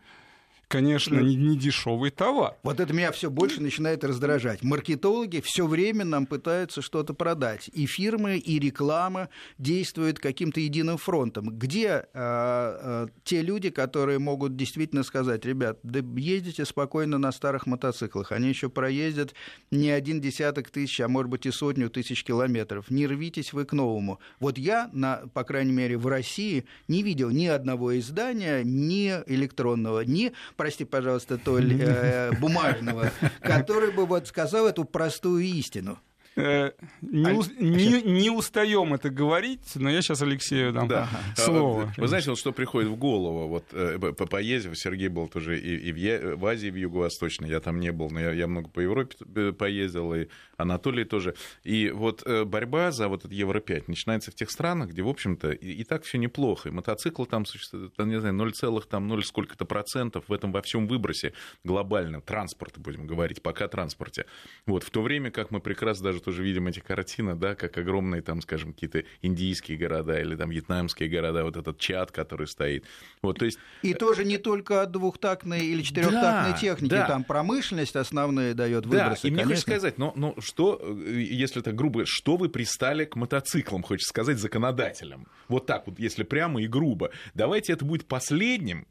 [0.68, 2.56] конечно, не, не дешевый товар.
[2.64, 4.64] Вот это меня все больше начинает раздражать.
[4.64, 7.70] Маркетологи все время нам пытаются что-то продать.
[7.74, 11.58] И фирмы, и реклама действуют каким-то единым фронтом.
[11.58, 17.66] Где э, э, те люди, которые могут действительно сказать, ребят, да ездите спокойно на старых
[17.66, 19.34] мотоциклах, они еще проездят
[19.72, 22.90] не один десяток тысяч, а может быть и сотню тысяч километров.
[22.90, 24.20] Не рвитесь вы к новому.
[24.40, 30.02] Вот я, на, по крайней мере, в России не видел ни одного издания, ни электронного,
[30.02, 36.00] ни прости, пожалуйста, Толь, э, бумажного, который бы вот сказал эту простую истину.
[36.38, 41.08] Э, не, а, не, не устаем это говорить, но я сейчас Алексею дам да.
[41.36, 41.94] слово.
[41.96, 45.90] Вы знаете, вот что приходит в голову, вот э, по поездив, Сергей был тоже и,
[45.90, 48.82] и в, в Азии, в Юго-Восточной, я там не был, но я, я много по
[48.82, 51.36] Европе э, поездил, и Анатолий тоже.
[51.64, 55.72] И вот борьба за вот этот Евро-5 начинается в тех странах, где, в общем-то, и,
[55.74, 56.70] и так все неплохо.
[56.70, 58.54] И мотоцикл там существует, там, не знаю, 0,
[58.90, 64.26] там 0 сколько-то процентов в этом во всем выбросе глобальном, транспорта, будем говорить, пока транспорте.
[64.66, 68.22] Вот, в то время как мы прекрасно даже тоже видим эти картины, да, как огромные
[68.22, 72.86] там, скажем, какие-то индийские города или там вьетнамские города, вот этот чат, который стоит.
[73.22, 73.60] Вот, то есть...
[73.82, 77.08] И тоже не только от двухтактной или четырехтактной да, техники, да.
[77.08, 79.24] там промышленность основная дает выбросы.
[79.24, 83.16] Да, и мне хочется сказать, ну, ну что, если это грубо, что вы пристали к
[83.16, 85.28] мотоциклам, хочется сказать, законодателям?
[85.48, 87.12] Вот так вот, если прямо и грубо.
[87.34, 88.88] Давайте это будет последним,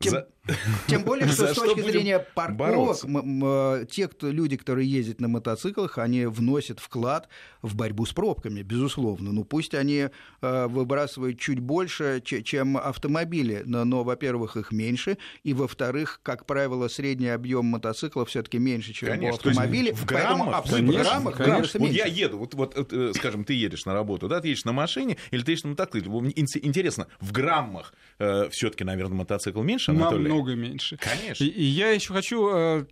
[0.00, 0.28] тем, За...
[0.86, 5.98] тем более, что с точки зрения парковок, э, те кто, люди, которые ездят на мотоциклах,
[5.98, 7.28] они вносят вклад
[7.62, 9.32] в борьбу с пробками, безусловно.
[9.32, 10.08] Ну, пусть они
[10.42, 16.88] э, выбрасывают чуть больше, чем автомобили, но, но во-первых, их меньше, и, во-вторых, как правило,
[16.88, 19.94] средний объем мотоцикла все таки меньше, чем конечно, у автомобиля.
[19.94, 20.64] В граммах?
[20.68, 21.54] Конечно, в граммах, конечно.
[21.54, 24.64] конечно вот я еду, вот, вот, э, скажем, ты едешь на работу, да, ты едешь
[24.64, 26.10] на машине или ты едешь на мотоцикле.
[26.36, 30.24] Интересно, в граммах все таки наверное, мотоцикл меньше, Анатолий?
[30.24, 30.96] Намного меньше.
[30.96, 31.44] Конечно.
[31.44, 32.86] И, и я еще хочу, э,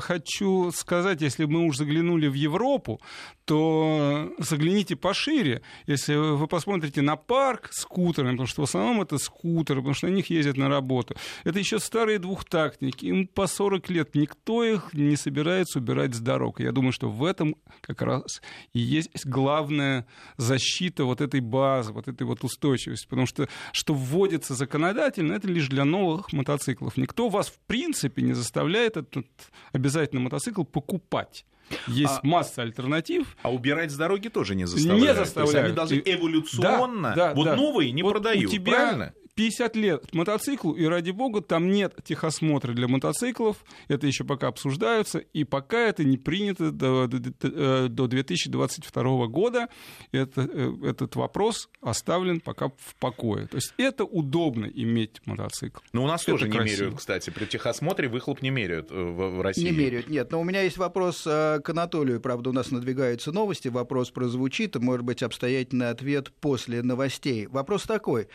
[0.00, 3.00] хочу сказать, если мы уж заглянули в Европу,
[3.44, 5.62] то загляните пошире.
[5.86, 10.12] Если вы посмотрите на парк скутерами, потому что в основном это скутеры, потому что на
[10.12, 11.16] них ездят на работу.
[11.44, 14.14] Это еще старые двухтактники, им по 40 лет.
[14.14, 16.60] Никто их не собирается убирать с дорог.
[16.60, 18.40] Я думаю, что в этом как раз
[18.72, 23.08] и есть главная защита вот этой базы, вот этой вот устойчивости.
[23.08, 26.96] Потому что что вводится законодательно, это лишь для новых мотоциклов.
[26.96, 29.30] Никто вас в принципе не заставляет этот
[29.72, 31.44] обязательно мотоцикл покупать.
[31.86, 33.36] Есть а, масса альтернатив.
[33.42, 35.02] А убирать с дороги тоже не заставляют.
[35.02, 35.52] Не заставляют.
[35.52, 37.56] То есть они должны эволюционно, да, да, вот да.
[37.56, 39.14] новые не вот продают, у тебя, правильно?
[39.40, 45.18] 50 лет мотоциклу, и ради бога, там нет техосмотра для мотоциклов, это еще пока обсуждаются,
[45.18, 49.68] и пока это не принято до, до, до 2022 года,
[50.12, 53.46] это, э, этот вопрос оставлен пока в покое.
[53.46, 55.80] То есть это удобно иметь мотоцикл.
[55.94, 56.64] Но у нас это тоже красиво.
[56.64, 59.64] не меряют, кстати, при техосмотре выхлоп не меряют э, в, в России.
[59.64, 60.30] Не меряют, нет.
[60.32, 64.76] Но у меня есть вопрос э, к Анатолию, правда, у нас надвигаются новости, вопрос прозвучит,
[64.76, 67.46] может быть, обстоятельный ответ после новостей.
[67.46, 68.28] Вопрос такой.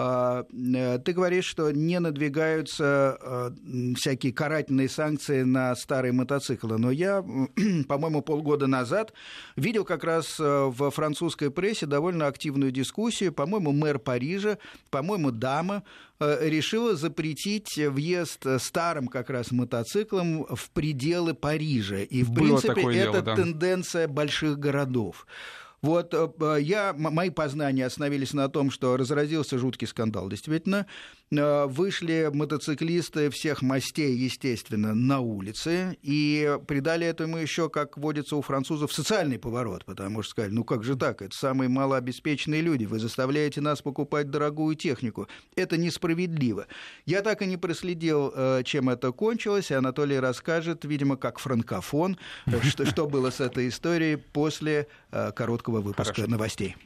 [0.00, 6.92] А, э, ты говоришь, что не надвигаются э, всякие карательные санкции на старые мотоциклы, но
[6.92, 7.24] я,
[7.88, 9.12] по-моему, полгода назад
[9.56, 13.32] видел как раз э, в французской прессе довольно активную дискуссию.
[13.32, 14.58] По-моему, мэр Парижа,
[14.90, 15.82] по-моему, дама
[16.20, 21.98] решила запретить въезд старым как раз мотоциклам в пределы Парижа.
[21.98, 23.36] И, в Было принципе, это дело, да.
[23.36, 25.26] тенденция больших городов.
[25.80, 30.28] Вот э, я, мои познания остановились на том, что разразился жуткий скандал.
[30.28, 30.86] Действительно,
[31.30, 38.42] э, вышли мотоциклисты всех мастей, естественно, на улице и придали этому еще, как водится у
[38.42, 42.98] французов, социальный поворот, потому что сказали, ну как же так, это самые малообеспеченные люди, вы
[42.98, 45.28] заставляете нас покупать дорогую технику.
[45.54, 46.66] Это несправедливо.
[47.06, 52.18] Я так и не проследил, э, чем это кончилось, и Анатолий расскажет, видимо, как франкофон,
[52.84, 56.30] что было с этой историей после короткого короткого выпуска Хорошо.
[56.30, 56.76] новостей.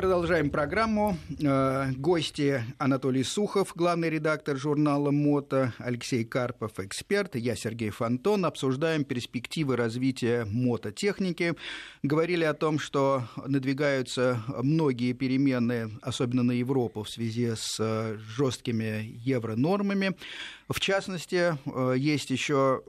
[0.00, 1.18] Продолжаем программу.
[1.42, 8.46] Э, гости Анатолий Сухов, главный редактор журнала «Мото», Алексей Карпов, эксперт, я Сергей Фонтон.
[8.46, 11.54] Обсуждаем перспективы развития мототехники.
[12.02, 19.04] Говорили о том, что надвигаются многие перемены, особенно на Европу, в связи с э, жесткими
[19.22, 20.16] евронормами.
[20.70, 22.80] В частности, э, есть еще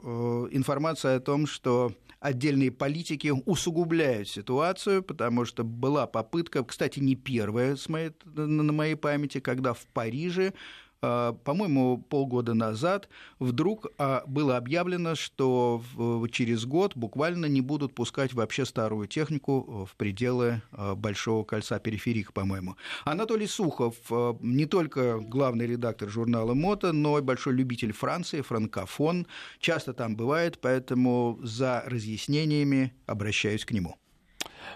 [0.54, 7.76] информация о том, что отдельные политики усугубляют ситуацию, потому что была попытка, кстати, не первая
[7.76, 10.54] с моей, на моей памяти, когда в Париже
[11.02, 13.10] а, по-моему, полгода назад
[13.40, 15.84] вдруг а, было объявлено, что
[16.32, 22.34] через год буквально не будут пускать вообще старую технику в пределы а, Большого кольца периферик,
[22.34, 22.76] по-моему.
[23.04, 23.96] Анатолий Сухов
[24.42, 29.26] не только главный редактор журнала «Мото», но и большой любитель Франции, франкофон,
[29.60, 34.01] часто там бывает, поэтому за разъяснениями обращаюсь к нему.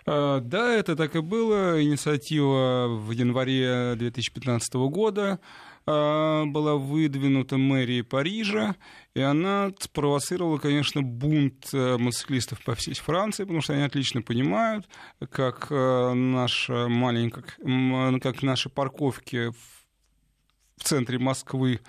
[0.06, 1.82] Да, это так и было.
[1.82, 5.39] Инициатива в январе 2015 года
[5.88, 8.76] а, была выдвинута мэрией Парижа,
[9.13, 14.88] и она спровоцировала, конечно, бунт э, мотоциклистов по всей Франции, потому что они отлично понимают,
[15.30, 17.44] как э, наша маленькая,
[18.20, 19.52] как наши парковки
[20.78, 21.82] в центре Москвы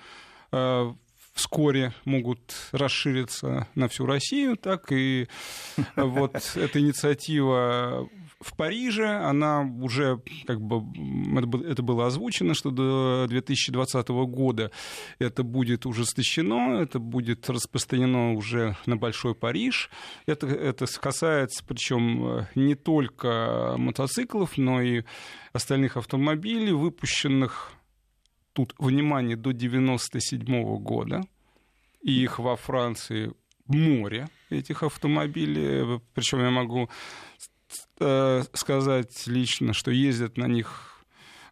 [0.51, 0.93] э,
[1.37, 2.39] вскоре могут
[2.71, 5.27] расшириться на всю Россию, так и
[5.95, 10.83] вот эта инициатива в Париже она уже, как бы,
[11.65, 14.71] это было озвучено, что до 2020 года
[15.19, 19.89] это будет ужесточено, это будет распространено уже на Большой Париж.
[20.27, 25.03] Это, это касается, причем не только мотоциклов, но и
[25.53, 27.76] остальных автомобилей, выпущенных
[28.57, 31.21] тут, внимание, до 1997 года.
[32.01, 33.31] И их во Франции
[33.67, 35.99] море этих автомобилей.
[36.13, 36.89] Причем я могу
[37.99, 40.93] Э, сказать лично, что ездят на них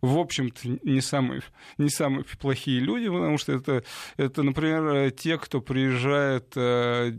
[0.01, 1.41] в общем-то, не самые,
[1.79, 3.83] не самые плохие люди, потому что это,
[4.17, 7.13] это, например, те, кто приезжает, э,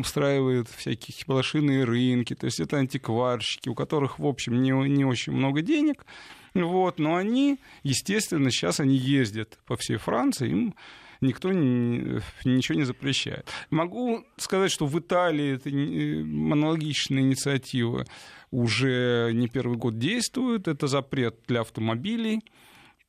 [0.00, 5.32] устраивает всякие блошиные рынки, то есть это антикварщики, у которых, в общем, не, не очень
[5.32, 6.06] много денег,
[6.54, 10.74] вот, но они, естественно, сейчас они ездят по всей Франции, им
[11.20, 13.48] никто не, ничего не запрещает.
[13.70, 18.04] Могу сказать, что в Италии это аналогичная инициатива
[18.50, 20.68] уже не первый год действует.
[20.68, 22.40] Это запрет для автомобилей.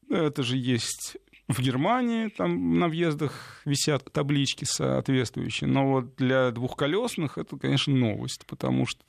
[0.09, 1.17] Это же есть
[1.49, 8.45] в Германии там на въездах висят таблички соответствующие, но вот для двухколесных это, конечно, новость,
[8.45, 9.03] потому что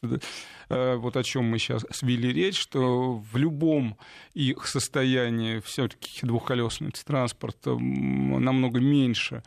[0.70, 3.98] э, вот о чем мы сейчас свели речь, что в любом
[4.33, 9.42] их состоянии все-таки двухколесный транспорт намного меньше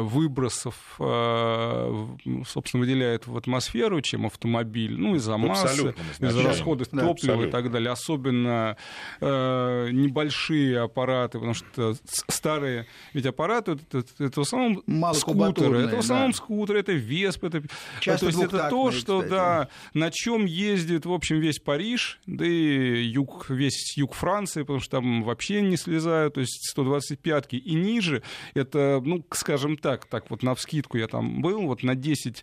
[0.00, 2.06] выбросов, э,
[2.46, 7.48] собственно, выделяет в атмосферу, чем автомобиль, ну, из-за массы, из-за расхода да, топлива абсолютно.
[7.48, 7.90] и так далее.
[7.90, 8.76] Особенно
[9.20, 11.94] э, небольшие аппараты, потому что
[12.28, 14.82] старые ведь аппараты, это, это в основном
[15.14, 16.36] скутеры, это в основном да.
[16.36, 17.62] скутеры, это Весп, это,
[18.00, 19.30] Часто то есть это то, что, кстати.
[19.30, 24.80] да, на чем ездит, в общем, весь Париж, да и юг, весь юг Франции, потому
[24.80, 28.22] что там вообще не слезают, то есть 125-ки и ниже,
[28.54, 32.42] это, ну, скажем так, так вот на вскидку я там был, вот на 10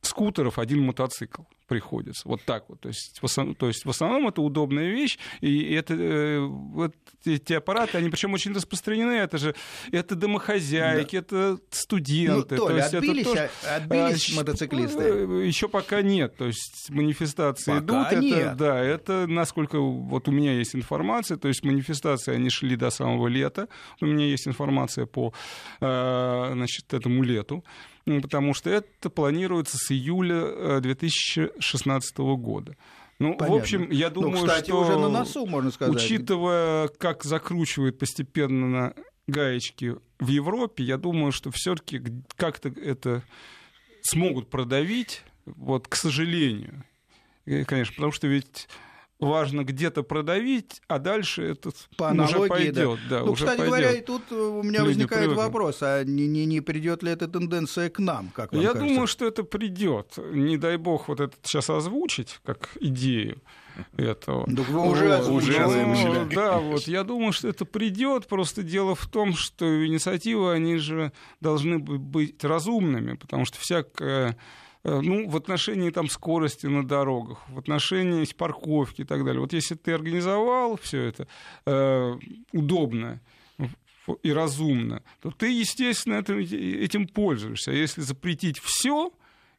[0.00, 2.28] скутеров один мотоцикл приходится.
[2.28, 2.80] Вот так вот.
[2.80, 6.94] То есть, в основном, то есть в основном это удобная вещь, и это, э, вот
[7.24, 9.12] эти аппараты, они причем очень распространены.
[9.12, 9.54] Это же
[9.90, 11.18] это домохозяйки, да.
[11.20, 12.56] это студенты.
[12.56, 15.02] Ну, то есть отбились, это тоже, отбились а, мотоциклисты?
[15.02, 16.36] Э, Еще пока нет.
[16.36, 18.22] То есть манифестации пока идут.
[18.22, 18.38] Нет.
[18.38, 21.38] Это, да, это насколько вот у меня есть информация.
[21.38, 23.68] То есть манифестации они шли до самого лета.
[24.02, 25.32] У меня есть информация по
[25.80, 27.64] э, значит, этому лету
[28.04, 32.76] потому что это планируется с июля 2016 э, года.
[33.18, 33.56] Ну, Понятно.
[33.56, 34.80] в общем, я ну, думаю, ну, кстати, что...
[34.80, 35.94] уже на носу, можно сказать.
[35.94, 38.94] Учитывая, как закручивают постепенно на
[39.28, 42.02] гаечки в Европе, я думаю, что все-таки
[42.36, 43.22] как-то это
[44.02, 46.84] смогут продавить, вот, к сожалению.
[47.44, 48.68] И, конечно, потому что ведь
[49.26, 52.98] важно где-то продавить, а дальше этот По аналогии, уже пойдет.
[53.08, 53.18] Да.
[53.18, 53.66] Да, ну, уже кстати пойдет.
[53.66, 55.44] говоря, и тут у меня Люди возникает привыкнут.
[55.44, 58.88] вопрос, а не, не, не придет ли эта тенденция к нам, как вам Я кажется?
[58.88, 60.18] думаю, что это придет.
[60.32, 63.40] Не дай бог вот это сейчас озвучить как идею
[63.96, 64.44] этого.
[64.46, 65.58] Да вы уже озвучили.
[65.58, 68.26] Ну, да, вот я думаю, что это придет.
[68.26, 74.32] Просто дело в том, что инициативы, они же должны быть разумными, потому что всякое Э,
[74.84, 79.40] ну, в отношении там, скорости на дорогах, в отношении парковки и так далее.
[79.40, 81.28] Вот если ты организовал все это
[81.66, 82.14] э,
[82.52, 83.20] удобно,
[84.22, 87.70] и разумно, то ты, естественно, этим, этим пользуешься.
[87.70, 89.12] А если запретить все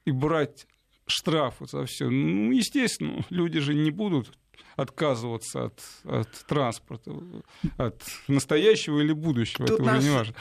[0.06, 0.68] и брать
[1.06, 4.38] штрафы за все, ну, естественно, люди же не будут
[4.76, 7.12] отказываться от, от транспорта,
[7.78, 10.34] от настоящего или будущего, Тут это уже не важно.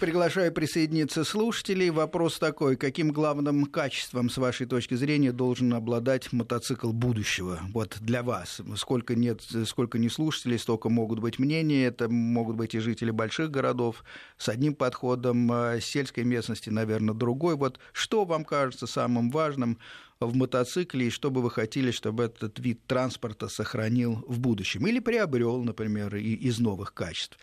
[0.00, 1.90] Приглашаю присоединиться слушателей.
[1.90, 7.60] Вопрос такой, каким главным качеством, с вашей точки зрения, должен обладать мотоцикл будущего?
[7.72, 8.60] Вот для вас.
[8.76, 11.86] Сколько нет, сколько не слушателей, столько могут быть мнения.
[11.86, 14.04] Это могут быть и жители больших городов
[14.36, 17.56] с одним подходом, а сельской местности, наверное, другой.
[17.56, 19.78] Вот что вам кажется самым важным
[20.26, 24.98] в мотоцикле, и что бы вы хотели, чтобы этот вид транспорта сохранил в будущем или
[24.98, 27.38] приобрел, например, из новых качеств.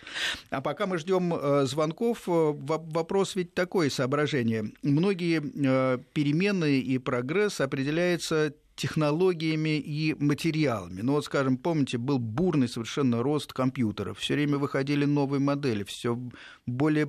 [0.50, 4.72] А пока мы ждем э, звонков, э, вопрос ведь такое соображение.
[4.84, 11.02] Многие э, перемены и прогресс определяются технологиями и материалами.
[11.02, 16.18] Ну вот, скажем, помните, был бурный совершенно рост компьютеров, все время выходили новые модели, все
[16.66, 17.06] более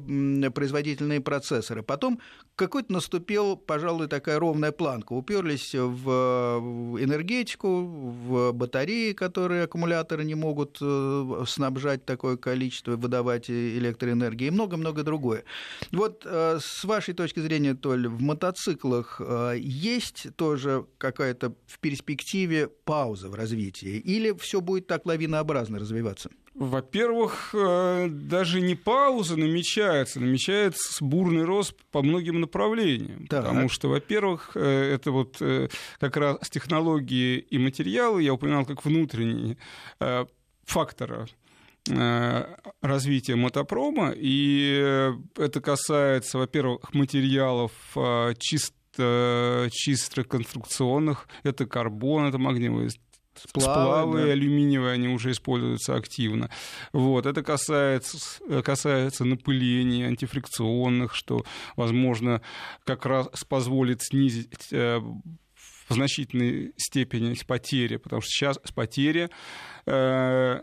[0.51, 1.85] производительные процессоры.
[1.85, 2.19] Потом
[2.61, 5.15] какой-то наступил, пожалуй, такая ровная планка.
[5.15, 14.49] Уперлись в энергетику, в батареи, которые аккумуляторы не могут э, снабжать такое количество, выдавать электроэнергии
[14.49, 15.45] и много-много другое.
[15.91, 22.69] Вот э, с вашей точки зрения, Толь, в мотоциклах э, есть тоже какая-то в перспективе
[22.69, 23.97] пауза в развитии?
[23.97, 26.29] Или все будет так лавинообразно развиваться?
[26.55, 33.27] Во-первых, э, даже не пауза намечается, намечается бурный рост по многим направлениям.
[33.29, 33.45] Так.
[33.45, 35.69] Потому что, во-первых, э, это вот э,
[36.01, 39.57] как раз технологии и материалы, я упоминал как внутренние
[40.65, 41.27] факторы
[42.83, 47.73] развития мотопрома, и это касается, во-первых, материалов
[48.39, 48.77] чисто
[49.71, 52.91] чисто конструкционных, это карбон, это магниевые
[53.49, 54.33] сплавы, сплавы да.
[54.33, 56.51] алюминиевые, они уже используются активно.
[56.93, 57.27] Вот.
[57.27, 58.19] Это касается,
[58.63, 61.45] касается напыления антифрикционных, что,
[61.77, 62.43] возможно,
[62.85, 69.29] как раз позволит снизить э, в значительной степени потери, потому что сейчас потери
[69.87, 70.61] э,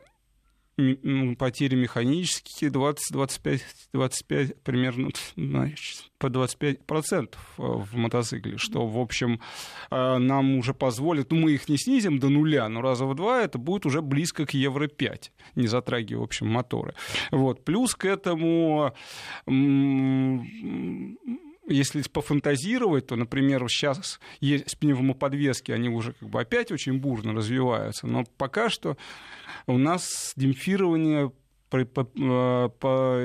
[1.38, 3.62] потери механические 20-25
[3.94, 9.42] 25, примерно значит, по 25% э, в мотоцикле, что, в общем,
[9.90, 13.42] э, нам уже позволит, ну, мы их не снизим до нуля, но раза в два
[13.42, 16.94] это будет уже близко к Евро-5, не затрагивая, в общем, моторы.
[17.32, 17.66] Вот.
[17.66, 18.94] Плюс к этому
[21.68, 28.08] если пофантазировать, то, например, сейчас есть пневмоподвески, они уже как бы опять очень бурно развиваются,
[28.08, 28.98] но пока что
[29.66, 31.32] у нас демпфирование
[31.70, 32.04] по, по,
[32.70, 33.20] по,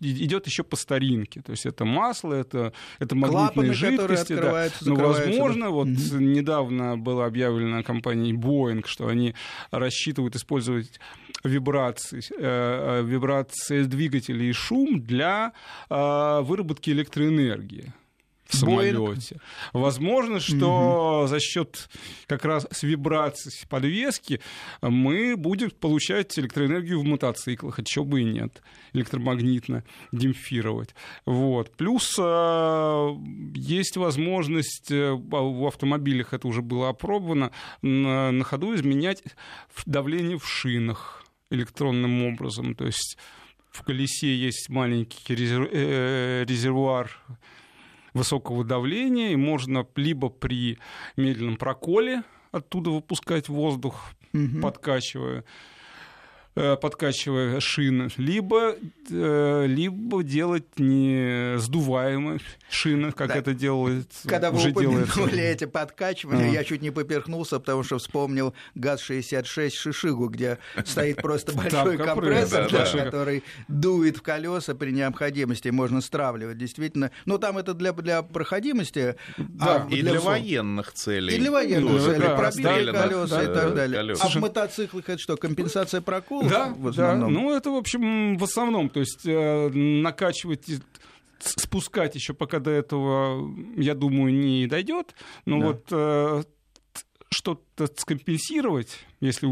[0.00, 1.42] идет еще по старинке.
[1.42, 4.34] То есть это масло, это, это магнитные Клапаны, жидкости.
[4.34, 4.68] Да.
[4.82, 5.70] Но, возможно, да.
[5.70, 9.34] вот mm недавно было объявлено компанией Boeing, что они
[9.70, 11.00] рассчитывают использовать
[11.44, 15.52] вибрации, э, э, вибрации двигателей и шум для
[15.90, 17.92] э, выработки электроэнергии
[18.54, 19.40] самолете.
[19.72, 21.26] Возможно, что угу.
[21.28, 21.88] за счет
[22.26, 24.40] как раз с вибраций подвески
[24.82, 28.62] мы будем получать электроэнергию в мотоциклах, а чего бы и нет,
[28.92, 30.94] электромагнитно демпфировать.
[31.26, 31.72] Вот.
[31.76, 33.08] Плюс э,
[33.54, 37.50] есть возможность, э, в автомобилях это уже было опробовано,
[37.82, 39.22] на, ходу изменять
[39.86, 42.74] давление в шинах электронным образом.
[42.74, 43.16] То есть
[43.70, 47.10] в колесе есть маленький э, резервуар
[48.14, 50.78] высокого давления, и можно либо при
[51.16, 52.22] медленном проколе
[52.52, 54.60] оттуда выпускать воздух, угу.
[54.62, 55.44] подкачивая,
[56.54, 58.76] подкачивая шины, либо,
[59.10, 62.40] э, либо делать не сдуваемые
[62.70, 63.36] шины, как да.
[63.36, 66.52] это делает Когда уже вы упомянули эти подкачивания, а.
[66.52, 73.42] я чуть не поперхнулся, потому что вспомнил ГАЗ-66 Шишигу, где стоит просто большой компрессор, который
[73.66, 77.10] дует в колеса при необходимости, можно стравливать, действительно.
[77.24, 79.16] Но там это для, для проходимости.
[79.60, 81.34] А и для, военных целей.
[81.34, 84.14] И для военных ну, целей, да, пробили колеса и так далее.
[84.20, 86.43] А в мотоциклах это что, компенсация прокола?
[86.48, 87.34] Да, в основном.
[87.34, 90.66] Да, ну это, в общем, в основном, то есть э, накачивать
[91.38, 95.14] спускать еще пока до этого, я думаю, не дойдет.
[95.44, 95.66] Но да.
[95.66, 96.42] вот э,
[97.30, 99.48] что-то скомпенсировать, если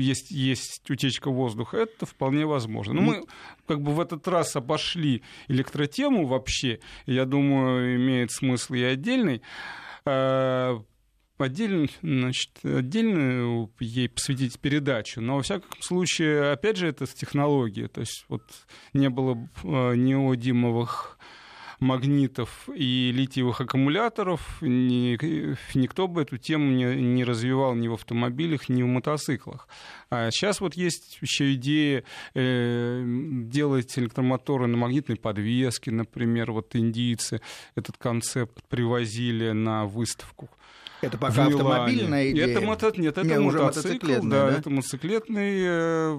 [0.00, 2.94] есть, есть утечка воздуха, это вполне возможно.
[2.94, 3.22] Но мы
[3.66, 9.42] как бы в этот раз обошли электротему вообще, я думаю, имеет смысл и отдельный.
[10.06, 10.78] Э,
[11.38, 15.20] отдельно, значит, отдельно ей посвятить передачу.
[15.20, 17.88] Но, во всяком случае, опять же, это технология.
[17.88, 18.42] То есть вот
[18.92, 21.18] не было э, неодимовых
[21.80, 25.18] магнитов и литиевых аккумуляторов, ни,
[25.76, 29.68] никто бы эту тему не, не развивал ни в автомобилях, ни в мотоциклах.
[30.10, 32.04] А сейчас вот есть еще идея
[32.34, 37.40] э, делать электромоторы на магнитной подвеске, например, вот индийцы
[37.74, 40.48] этот концепт привозили на выставку.
[41.06, 42.48] Это пока автомобильная идея?
[42.48, 42.92] Это мото...
[42.96, 46.18] Нет, это Нет, мотоцикл, да, да, это мотоциклетный э,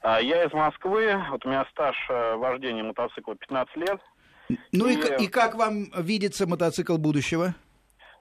[0.01, 1.19] А, я из Москвы.
[1.31, 3.99] Вот у меня стаж э, вождения мотоцикла 15 лет.
[4.71, 7.55] Ну и, и, и как вам видится мотоцикл будущего?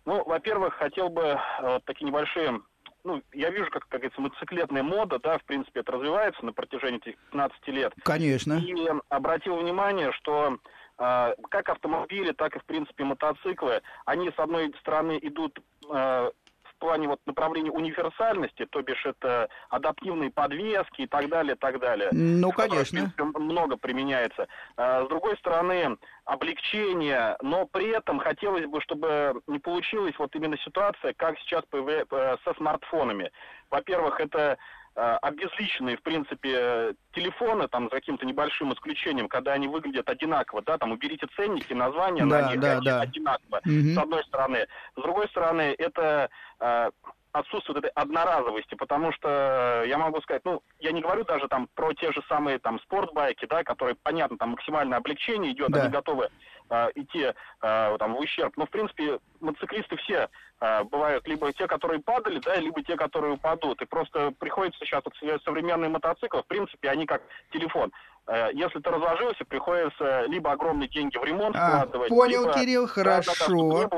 [0.07, 2.59] Ну, во-первых, хотел бы э, вот такие небольшие
[3.07, 6.97] ну, я вижу, как, как говорится, мотоциклетная мода, да, в принципе, это развивается на протяжении
[6.97, 7.93] этих 15 лет.
[8.03, 8.55] Конечно.
[8.55, 8.75] И
[9.11, 10.57] обратил внимание, что
[10.97, 15.59] как автомобили, так и, в принципе, мотоциклы, они, с одной стороны, идут
[15.91, 16.31] э,
[16.75, 22.09] в плане вот направления универсальности, то бишь это адаптивные подвески и так далее, так далее.
[22.13, 22.77] Ну, конечно.
[22.77, 24.49] Которое, принципе, много применяется.
[24.77, 30.57] Э, с другой стороны, облегчение, но при этом хотелось бы, чтобы не получилась вот именно
[30.59, 33.31] ситуация, как сейчас э, со смартфонами.
[33.71, 34.59] Во-первых, это
[34.95, 40.93] обезличенные, в принципе, телефоны, там, за каким-то небольшим исключением, когда они выглядят одинаково, да, там,
[40.93, 43.01] уберите ценники, названия да, на них, да, да.
[43.01, 43.95] одинаково, угу.
[43.95, 44.67] с одной стороны.
[44.97, 46.31] С другой стороны, это
[46.61, 46.91] э,
[47.35, 51.93] отсутствует этой одноразовости, потому что я могу сказать, ну, я не говорю даже там про
[51.93, 55.83] те же самые там спортбайки, да, которые, понятно, там максимальное облегчение идет, да.
[55.83, 56.31] они готовы
[56.71, 58.57] э, идти э, там в ущерб.
[58.57, 60.29] Но, в принципе, мотоциклисты все
[60.61, 63.83] э, бывают либо те, которые падали, да, либо те, которые упадут.
[63.83, 67.23] И просто приходится сейчас вот современные мотоциклы, в принципе, они как
[67.53, 67.91] телефон.
[68.27, 72.09] Э, если ты разложился, приходится либо огромные деньги в ремонт а, вкладывать.
[72.09, 73.91] Понял, либо, Кирилл, хорошо.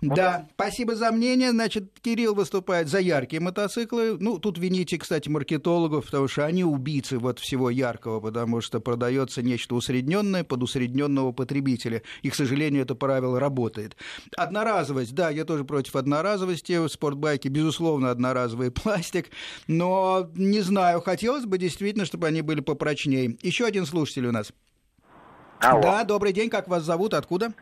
[0.00, 1.50] Да, да, спасибо за мнение.
[1.50, 4.16] Значит, Кирилл выступает за яркие мотоциклы.
[4.18, 9.40] Ну, тут вините, кстати, маркетологов, потому что они убийцы вот всего яркого, потому что продается
[9.42, 12.02] нечто усредненное под усредненного потребителя.
[12.22, 13.96] И, к сожалению, это правило работает.
[14.36, 16.88] Одноразовость, да, я тоже против одноразовости.
[16.88, 19.30] Спортбайки, безусловно, одноразовый пластик.
[19.68, 23.27] Но не знаю, хотелось бы действительно, чтобы они были попрочнее.
[23.42, 24.52] Еще один слушатель у нас.
[25.60, 25.82] Алло.
[25.82, 27.52] Да, добрый день, как вас зовут, откуда?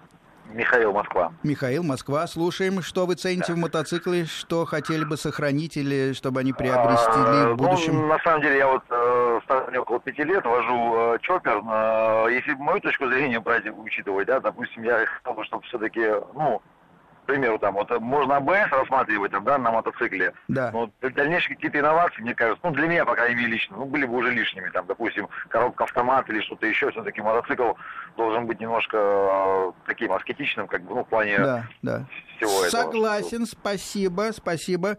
[0.52, 1.32] Михаил, Москва.
[1.42, 2.26] Михаил, Москва.
[2.26, 3.54] Слушаем, что вы цените да.
[3.54, 7.94] в мотоцикле, что хотели бы сохранить или чтобы они приобрести а, в будущем?
[7.94, 9.40] Ну, на самом деле, я вот э,
[9.78, 11.62] около пяти лет вожу э, чоппер.
[11.68, 16.00] Э, если мою точку зрения брать, учитывать, да, допустим, я хотел бы, чтобы все-таки,
[16.34, 16.62] ну,
[17.26, 20.32] к примеру, там, вот можно АБС рассматривать там, да, на мотоцикле.
[20.46, 20.70] Да.
[20.72, 24.06] Но дальнейшие какие-то инновации, мне кажется, ну, для меня, по крайней мере, лично, ну, были
[24.06, 24.70] бы уже лишними.
[24.70, 26.88] Там, допустим, коробка автомат или что-то еще.
[26.92, 27.72] Все-таки мотоцикл
[28.16, 32.06] должен быть немножко э, таким аскетичным, как бы, ну, в плане да, да.
[32.36, 32.82] всего этого.
[32.82, 34.96] Согласен, спасибо, спасибо.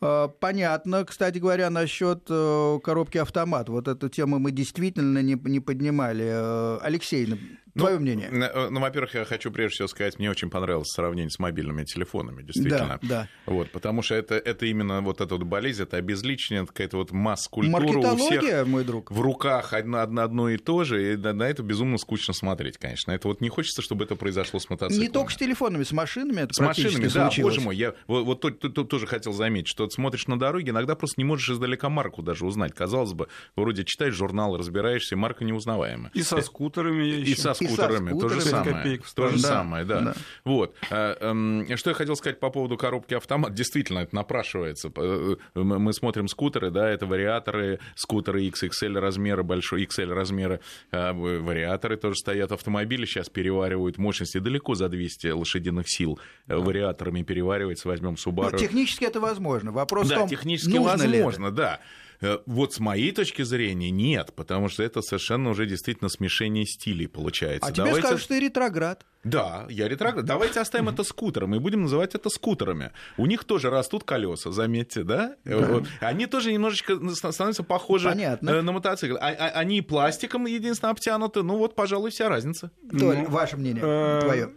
[0.00, 1.04] Э, понятно.
[1.04, 3.68] Кстати говоря, насчет э, коробки автомат.
[3.68, 6.24] Вот эту тему мы действительно не, не поднимали.
[6.26, 7.38] Э, Алексей,
[7.76, 8.28] Твое мнение?
[8.30, 12.42] Ну, ну, во-первых, я хочу прежде всего сказать, мне очень понравилось сравнение с мобильными телефонами,
[12.42, 12.98] действительно.
[13.02, 13.28] Да, да.
[13.46, 18.12] Вот, потому что это, это именно вот эта вот болезнь, это обезличение, какая-то вот масс-культура
[18.12, 19.10] у всех мой друг.
[19.10, 22.78] в руках одно, одно, одно и то же, и на, на это безумно скучно смотреть,
[22.78, 23.12] конечно.
[23.12, 25.06] Это вот не хочется, чтобы это произошло с мотоциклами.
[25.06, 27.54] Не только с телефонами, с машинами это С машинами, да, случилось.
[27.54, 30.38] боже мой, я вот, вот тут, тут- тут тоже хотел заметить, что ты смотришь на
[30.38, 32.74] дороге, иногда просто не можешь издалека марку даже узнать.
[32.74, 36.10] Казалось бы, вроде читаешь журнал, разбираешься, марка неузнаваемая.
[36.14, 37.34] И со скутерами я И
[37.66, 37.76] еще.
[37.76, 38.64] со скутерами, то же скутерами.
[38.64, 38.76] самое.
[38.76, 40.00] Копеек То же Да, самое, да.
[40.00, 40.14] да.
[40.44, 40.74] Вот.
[40.90, 43.54] А, эм, Что я хотел сказать по поводу коробки автомат.
[43.54, 44.90] Действительно, это напрашивается.
[44.96, 50.60] Э, Мы смотрим скутеры, да, это вариаторы, скутеры XXL размера, большой XL размера,
[50.90, 52.52] а, в- вариаторы тоже стоят.
[52.52, 56.18] Автомобили сейчас переваривают мощности далеко за 200 лошадиных сил.
[56.48, 58.56] Э, Вариаторами переваривается, возьмем Ну, Subaru.
[58.58, 59.72] технически это возможно.
[59.72, 61.24] Вопрос в Да, том, технически нужно ли это.
[61.26, 61.80] возможно, да.
[62.20, 67.08] Э, Вот с моей точки зрения нет, потому что это совершенно уже действительно смешение стилей
[67.08, 67.68] получается.
[67.68, 69.04] А тебе Давайте- скажут, что ты ретроград.
[69.24, 70.24] Да, я ретроград.
[70.24, 72.92] Давайте оставим это скутером и будем называть это скутерами.
[73.16, 75.34] У них тоже растут колеса, заметьте, да?
[75.44, 75.86] Вот.
[76.00, 78.50] Они тоже немножечко становятся похожи Понятно.
[78.50, 79.16] э, на мотоцикл.
[79.16, 81.42] А- а- Они пластиком единственно обтянуты.
[81.42, 82.70] Ну вот, пожалуй, вся разница.
[82.90, 84.50] Толь, Ну, ваше мнение, э, твое.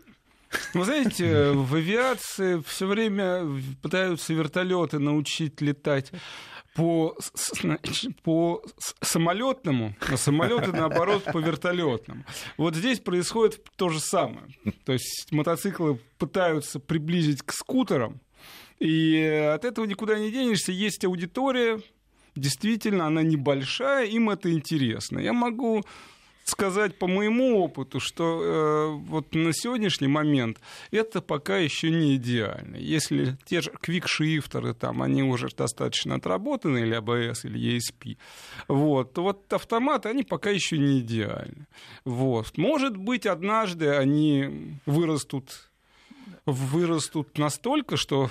[0.74, 3.46] Вы знаете, в авиации все время
[3.84, 6.12] пытаются вертолеты научить летать
[6.76, 7.18] по,
[8.24, 8.64] по
[9.02, 12.24] самолетному, а самолеты, наоборот, по вертолетному.
[12.58, 14.48] Вот здесь происходит то же самое.
[14.86, 18.22] То есть мотоциклы пытаются приблизить к скутерам,
[18.80, 19.18] и
[19.54, 20.72] от этого никуда не денешься.
[20.72, 21.82] Есть аудитория,
[22.36, 25.20] действительно, она небольшая, им это интересно.
[25.20, 25.84] Я могу
[26.50, 30.60] сказать по моему опыту, что э, вот на сегодняшний момент
[30.92, 32.76] это пока еще не идеально.
[32.76, 38.18] Если те же квикшифтеры, там, они уже достаточно отработаны, или ABS, или ESP,
[38.68, 41.68] вот, то вот автоматы, они пока еще не идеальны.
[42.06, 42.58] Вот.
[42.58, 45.70] Может быть, однажды они вырастут
[46.46, 48.30] вырастут настолько, что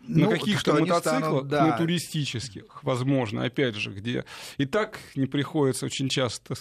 [0.00, 1.66] на Ну, каких-то что они мотоциклах, станут, да.
[1.66, 4.24] на туристических, возможно, опять же, где
[4.56, 6.54] и так не приходится очень часто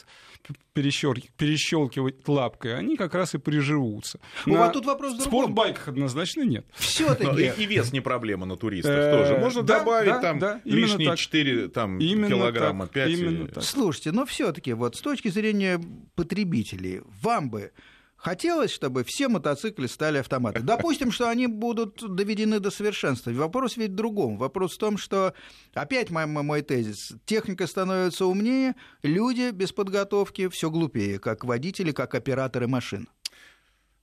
[0.76, 4.20] перещелк- перещелкивать лапкой, они как раз и приживутся.
[4.46, 6.66] Ну, на а тут вопрос в спортбайках однозначно нет.
[6.68, 9.38] Но Все-таки и, и вес не проблема на туристах Э, тоже.
[9.40, 11.18] Можно да, добавить да, там да, лишние так.
[11.20, 13.10] 4 там, Именно килограмма, так, 5.
[13.10, 13.64] именно так.
[13.64, 15.82] Слушайте, но все-таки вот с точки зрения
[16.16, 17.72] потребителей, вам бы
[18.20, 20.64] хотелось, чтобы все мотоциклы стали автоматами.
[20.64, 23.32] Допустим, что они будут доведены до совершенства.
[23.32, 24.38] Вопрос ведь в другом.
[24.38, 25.34] Вопрос в том, что,
[25.74, 32.16] опять мой, мой тезис, техника становится умнее, люди без подготовки все глупее, как водители, как
[32.16, 33.08] операторы машин.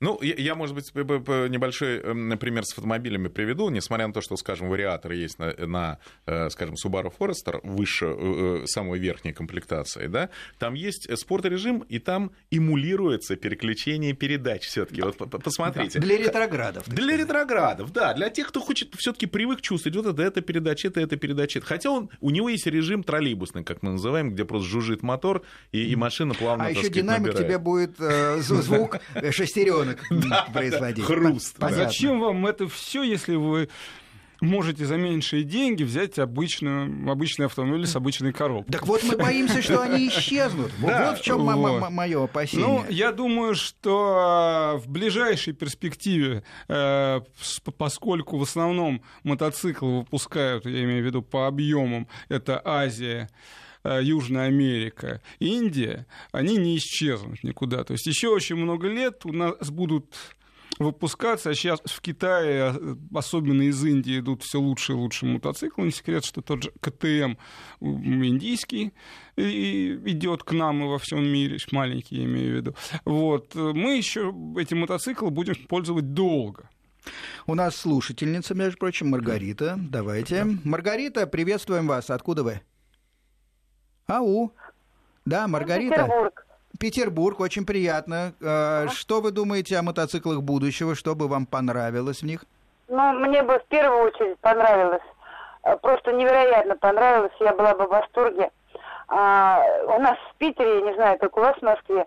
[0.01, 4.37] Ну, я, я, может быть, небольшой эм, например, с автомобилями приведу, несмотря на то, что,
[4.37, 10.07] скажем, вариаторы есть на, на, э, скажем, Subaru Forester выше э, э, самой верхней комплектации,
[10.07, 10.29] да,
[10.59, 15.01] там есть спортрежим, и там эмулируется переключение передач все-таки.
[15.03, 15.99] Вот по- по- посмотрите.
[15.99, 16.87] Для ретроградов.
[16.89, 17.21] Для сказать.
[17.21, 21.17] ретроградов, да, для тех, кто хочет все-таки привык чувствовать вот это, это передача, это, это
[21.17, 21.61] передача.
[21.61, 25.43] Хотя он, у него есть режим троллейбусный, как мы называем, где просто жужжит мотор,
[25.73, 27.47] и, и машина плавно, А еще сказать, динамик набирает.
[27.47, 28.99] тебе будет э, зв- звук
[29.95, 31.05] шестеренок производить.
[31.05, 31.57] хруст.
[31.61, 33.69] А зачем вам это все, если вы
[34.43, 38.71] можете за меньшие деньги взять обычную, обычный автомобиль с обычной коробкой?
[38.71, 40.71] Так вот мы боимся, что они исчезнут.
[40.79, 41.91] Вот- Да, вот в чем вот.
[41.91, 42.67] мое опасение.
[42.67, 50.85] Ну, я думаю, что э, в ближайшей перспективе, с- поскольку в основном мотоциклы выпускают, я
[50.85, 53.31] имею в виду по объемам, это Азия,
[54.01, 57.85] Южная Америка, Индия, они не исчезнут никуда.
[57.85, 60.15] То есть еще очень много лет у нас будут
[60.79, 61.51] выпускаться.
[61.51, 65.87] А сейчас в Китае, э, особенно из Индии, идут все лучше и лучше мотоциклы.
[65.87, 67.37] Не секрет, что тот же КТМ
[67.81, 68.93] индийский
[69.37, 72.75] и- идет к нам и во всем мире, маленький я имею в виду.
[73.05, 73.55] Вот.
[73.57, 76.69] э, Мы еще эти мотоциклы будем пользовать долго.
[77.47, 79.79] У нас слушательница, между прочим, Маргарита.
[79.79, 80.45] Давайте.
[80.65, 82.11] Маргарита, приветствуем вас.
[82.11, 82.61] Откуда вы?
[84.09, 84.53] Ау.
[85.25, 85.97] Да, Маргарита.
[85.97, 86.47] Петербург.
[86.79, 88.33] Петербург, очень приятно.
[88.41, 90.95] Э, Что вы думаете о мотоциклах будущего?
[90.95, 92.45] Что бы вам понравилось в них?
[92.89, 95.03] Ну, мне бы в первую очередь понравилось,
[95.65, 98.51] э, просто невероятно понравилось, я была бы в восторге.
[99.09, 102.07] А, у нас в Питере, не знаю, как у вас в Москве,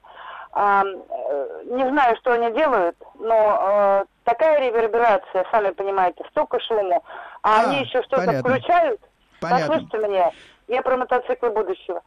[0.52, 7.04] а, э, не знаю, что они делают, но э, такая реверберация, сами понимаете, столько шуму,
[7.42, 9.02] а, А, они еще что-то включают.
[9.42, 9.68] Понятно.
[9.68, 10.32] Послушайте меня,
[10.70, 12.02] я про мотоциклы будущего.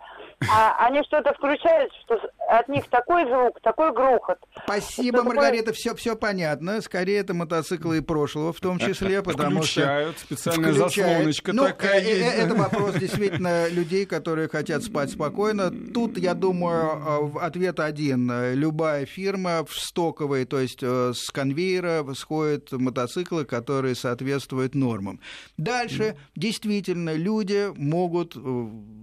[0.51, 4.39] А они что-то включают, что от них такой звук, такой грохот.
[4.65, 5.35] Спасибо, Что такое?
[5.35, 6.81] Маргарита, все, все понятно.
[6.81, 9.83] Скорее, это мотоциклы и прошлого в том числе, потому что...
[9.83, 10.95] Включают, специальная Включают.
[10.95, 12.39] заслоночка Ну, такая э, э, есть.
[12.39, 15.71] Это вопрос действительно людей, которые хотят спать спокойно.
[15.71, 18.53] Тут, я думаю, э, ответ один.
[18.55, 25.21] Любая фирма в стоковой, то есть э, с конвейера сходят мотоциклы, которые соответствуют нормам.
[25.57, 28.37] Дальше, действительно, люди могут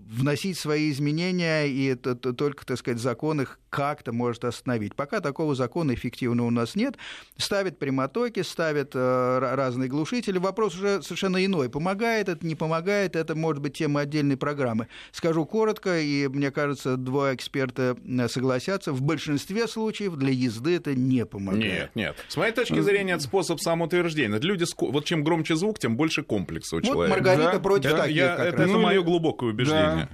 [0.10, 4.95] вносить свои изменения, и это только, так сказать, закон их как-то может остановить.
[4.95, 6.95] Пока такого закона эффективного у нас нет.
[7.38, 10.39] Ставят прямотоки, ставят э, ра- разные глушители.
[10.39, 11.70] Вопрос уже совершенно иной.
[11.70, 14.88] Помогает это, не помогает, это может быть тема отдельной программы.
[15.12, 20.95] Скажу коротко, и мне кажется, два эксперта э, согласятся, в большинстве случаев для езды это
[20.95, 21.64] не помогает.
[21.64, 22.16] Нет, нет.
[22.28, 24.39] С моей точки зрения, это способ самоутверждения.
[24.39, 27.16] Люди, ско- вот чем громче звук, тем больше комплекса у Вот человека.
[27.16, 29.06] Маргарита Да, против да, таких Я- как это это Ну, мое или-
[29.40, 30.10] глубокое убеждение.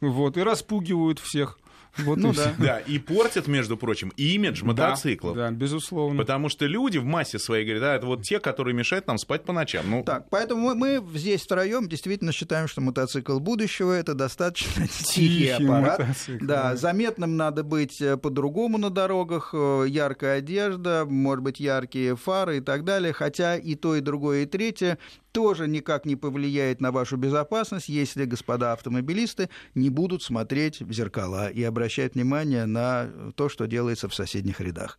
[0.00, 0.08] Да.
[0.08, 1.58] Вот, и распугивают всех.
[1.98, 2.54] Вот Ну и да.
[2.58, 5.36] Да, и портят, между прочим, имидж мотоциклов.
[5.36, 6.18] Да, да, безусловно.
[6.18, 9.44] Потому что люди в массе своей говорят, да, это вот те, которые мешают нам спать
[9.44, 9.84] по ночам.
[9.88, 15.28] Ну, Так, поэтому мы, мы здесь втроем действительно считаем, что мотоцикл будущего это достаточно тихий,
[15.28, 15.98] Тихий аппарат.
[15.98, 16.76] мотоцикл, да, да.
[16.76, 22.60] заметным надо быть э, по-другому на дорогах, э, яркая одежда, может быть, яркие фары и
[22.60, 23.12] так далее.
[23.12, 24.98] Хотя и то, и другое, и третье
[25.32, 31.48] тоже никак не повлияет на вашу безопасность, если господа автомобилисты не будут смотреть в зеркала
[31.48, 34.98] и обращать внимание на то, что делается в соседних рядах.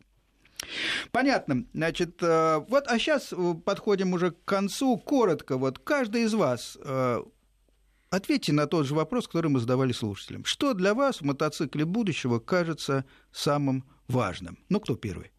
[1.12, 1.66] Понятно.
[1.74, 4.96] Значит, э, вот, а сейчас подходим уже к концу.
[4.96, 7.22] Коротко, вот каждый из вас э,
[8.10, 10.44] ответьте на тот же вопрос, который мы задавали слушателям.
[10.44, 14.58] Что для вас в мотоцикле будущего кажется самым важным?
[14.68, 15.32] Ну, кто первый?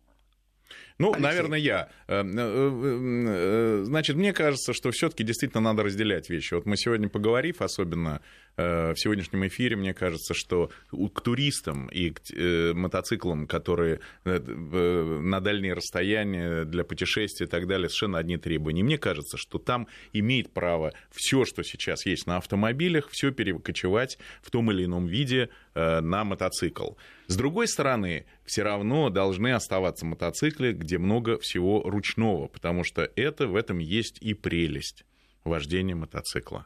[1.02, 1.24] Ну, Алексей.
[1.24, 1.90] наверное, я.
[2.08, 6.54] Э, э, э, Значит, мне кажется, что все-таки действительно надо разделять вещи.
[6.54, 8.22] Вот мы сегодня поговорив, особенно
[8.58, 12.22] в сегодняшнем эфире, мне кажется, что к туристам и к
[12.74, 18.82] мотоциклам, которые на дальние расстояния для путешествий и так далее, совершенно одни требования.
[18.82, 24.20] И мне кажется, что там имеет право все, что сейчас есть на автомобилях, все перекочевать
[24.44, 26.92] в том или ином виде на мотоцикл.
[27.28, 33.48] С другой стороны, все равно должны оставаться мотоциклы, где много всего ручного, потому что это
[33.48, 35.06] в этом есть и прелесть
[35.44, 36.66] вождения мотоцикла.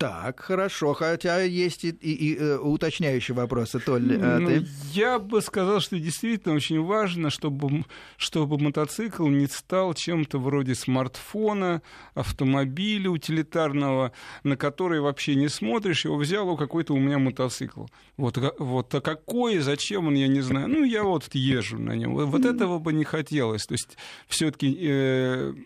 [0.00, 4.66] Так, хорошо, хотя есть и, и- и, э, уточняющие вопросы, Толь, а Ну, ты?
[4.94, 7.84] Я бы сказал, что действительно очень важно, чтобы,
[8.16, 11.82] чтобы мотоцикл не стал чем-то вроде смартфона,
[12.14, 17.84] автомобиля утилитарного, на который вообще не смотришь, его взял, о, какой-то у меня мотоцикл.
[18.16, 20.68] Вот, вот, а какой, зачем он, я не знаю.
[20.68, 22.14] Ну, я вот езжу на нем.
[22.14, 23.66] Вот, этого бы не хотелось.
[23.66, 23.98] То есть
[24.28, 24.66] все-таки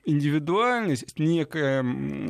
[0.04, 1.84] индивидуальность, некое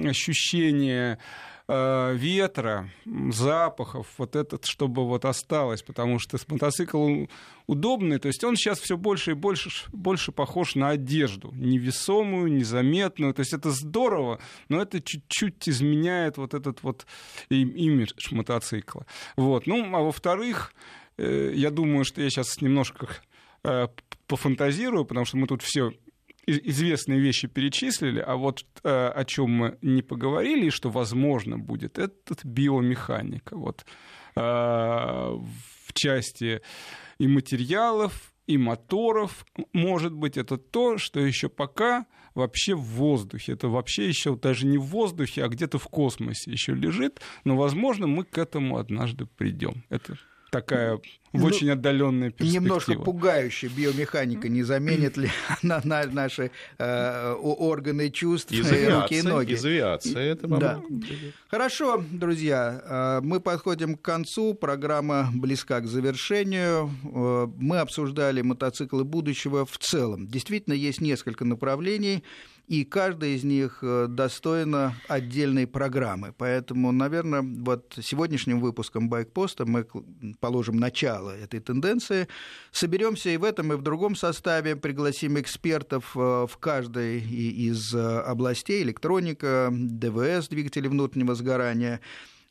[0.06, 7.24] ощущение э, ветра, м, запахов, вот этот, чтобы вот осталось, потому что с- мотоцикл
[7.66, 13.32] удобный, то есть он сейчас все больше и больше, больше похож на одежду, невесомую, незаметную,
[13.32, 17.06] то есть это здорово, но это чуть-чуть изменяет вот этот вот
[17.48, 19.06] имидж мотоцикла.
[19.36, 19.66] Вот.
[19.66, 20.74] Ну, а во-вторых,
[21.16, 23.08] э, я думаю, что я сейчас немножко
[23.62, 23.88] э,
[24.26, 25.92] пофантазирую, потому что мы тут все
[26.46, 31.98] известные вещи перечислили, а вот э, о чем мы не поговорили, и что возможно будет,
[31.98, 33.56] это биомеханика.
[33.56, 33.84] Вот,
[34.36, 36.60] э, в части
[37.18, 43.52] и материалов, и моторов, может быть, это то, что еще пока вообще в воздухе.
[43.52, 47.20] Это вообще еще даже не в воздухе, а где-то в космосе еще лежит.
[47.44, 49.84] Но, возможно, мы к этому однажды придем.
[49.88, 50.18] Это
[50.54, 51.00] такая
[51.32, 52.62] в Ну, очень отдаленная перспектива.
[52.62, 55.28] Немножко пугающая биомеханика не заменит ли
[55.62, 59.52] она на наши э, органы чувств, Из руки и ноги?
[59.54, 60.80] из авиации это Да.
[61.48, 64.54] Хорошо, друзья, э, мы подходим к концу.
[64.54, 66.90] Программа близка к завершению.
[67.12, 70.28] Э, Мы обсуждали мотоциклы будущего в целом.
[70.28, 72.22] Действительно, есть несколько направлений,
[72.66, 76.34] и каждая из них э, достойна отдельной программы.
[76.36, 79.86] Поэтому, наверное, вот сегодняшним выпуском «Байкпоста» мы
[80.40, 82.26] положим начало этой тенденции.
[82.72, 87.98] Соберемся и в этом, и в другом составе, пригласим экспертов э, в каждой из э,
[87.98, 92.00] областей, электроника, ДВС, двигатели внутреннего сгорания,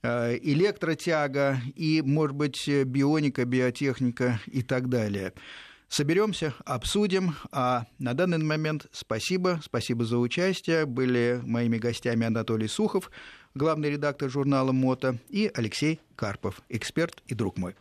[0.04, 5.32] электротяга и, может быть, бионика, биотехника и так далее.
[5.94, 7.36] Соберемся, обсудим.
[7.52, 9.62] А на данный момент спасибо.
[9.64, 10.88] Спасибо за участие.
[10.88, 13.12] Были моими гостями Анатолий Сухов,
[13.54, 17.76] главный редактор журнала «Мото», и Алексей Карпов, эксперт и друг мой.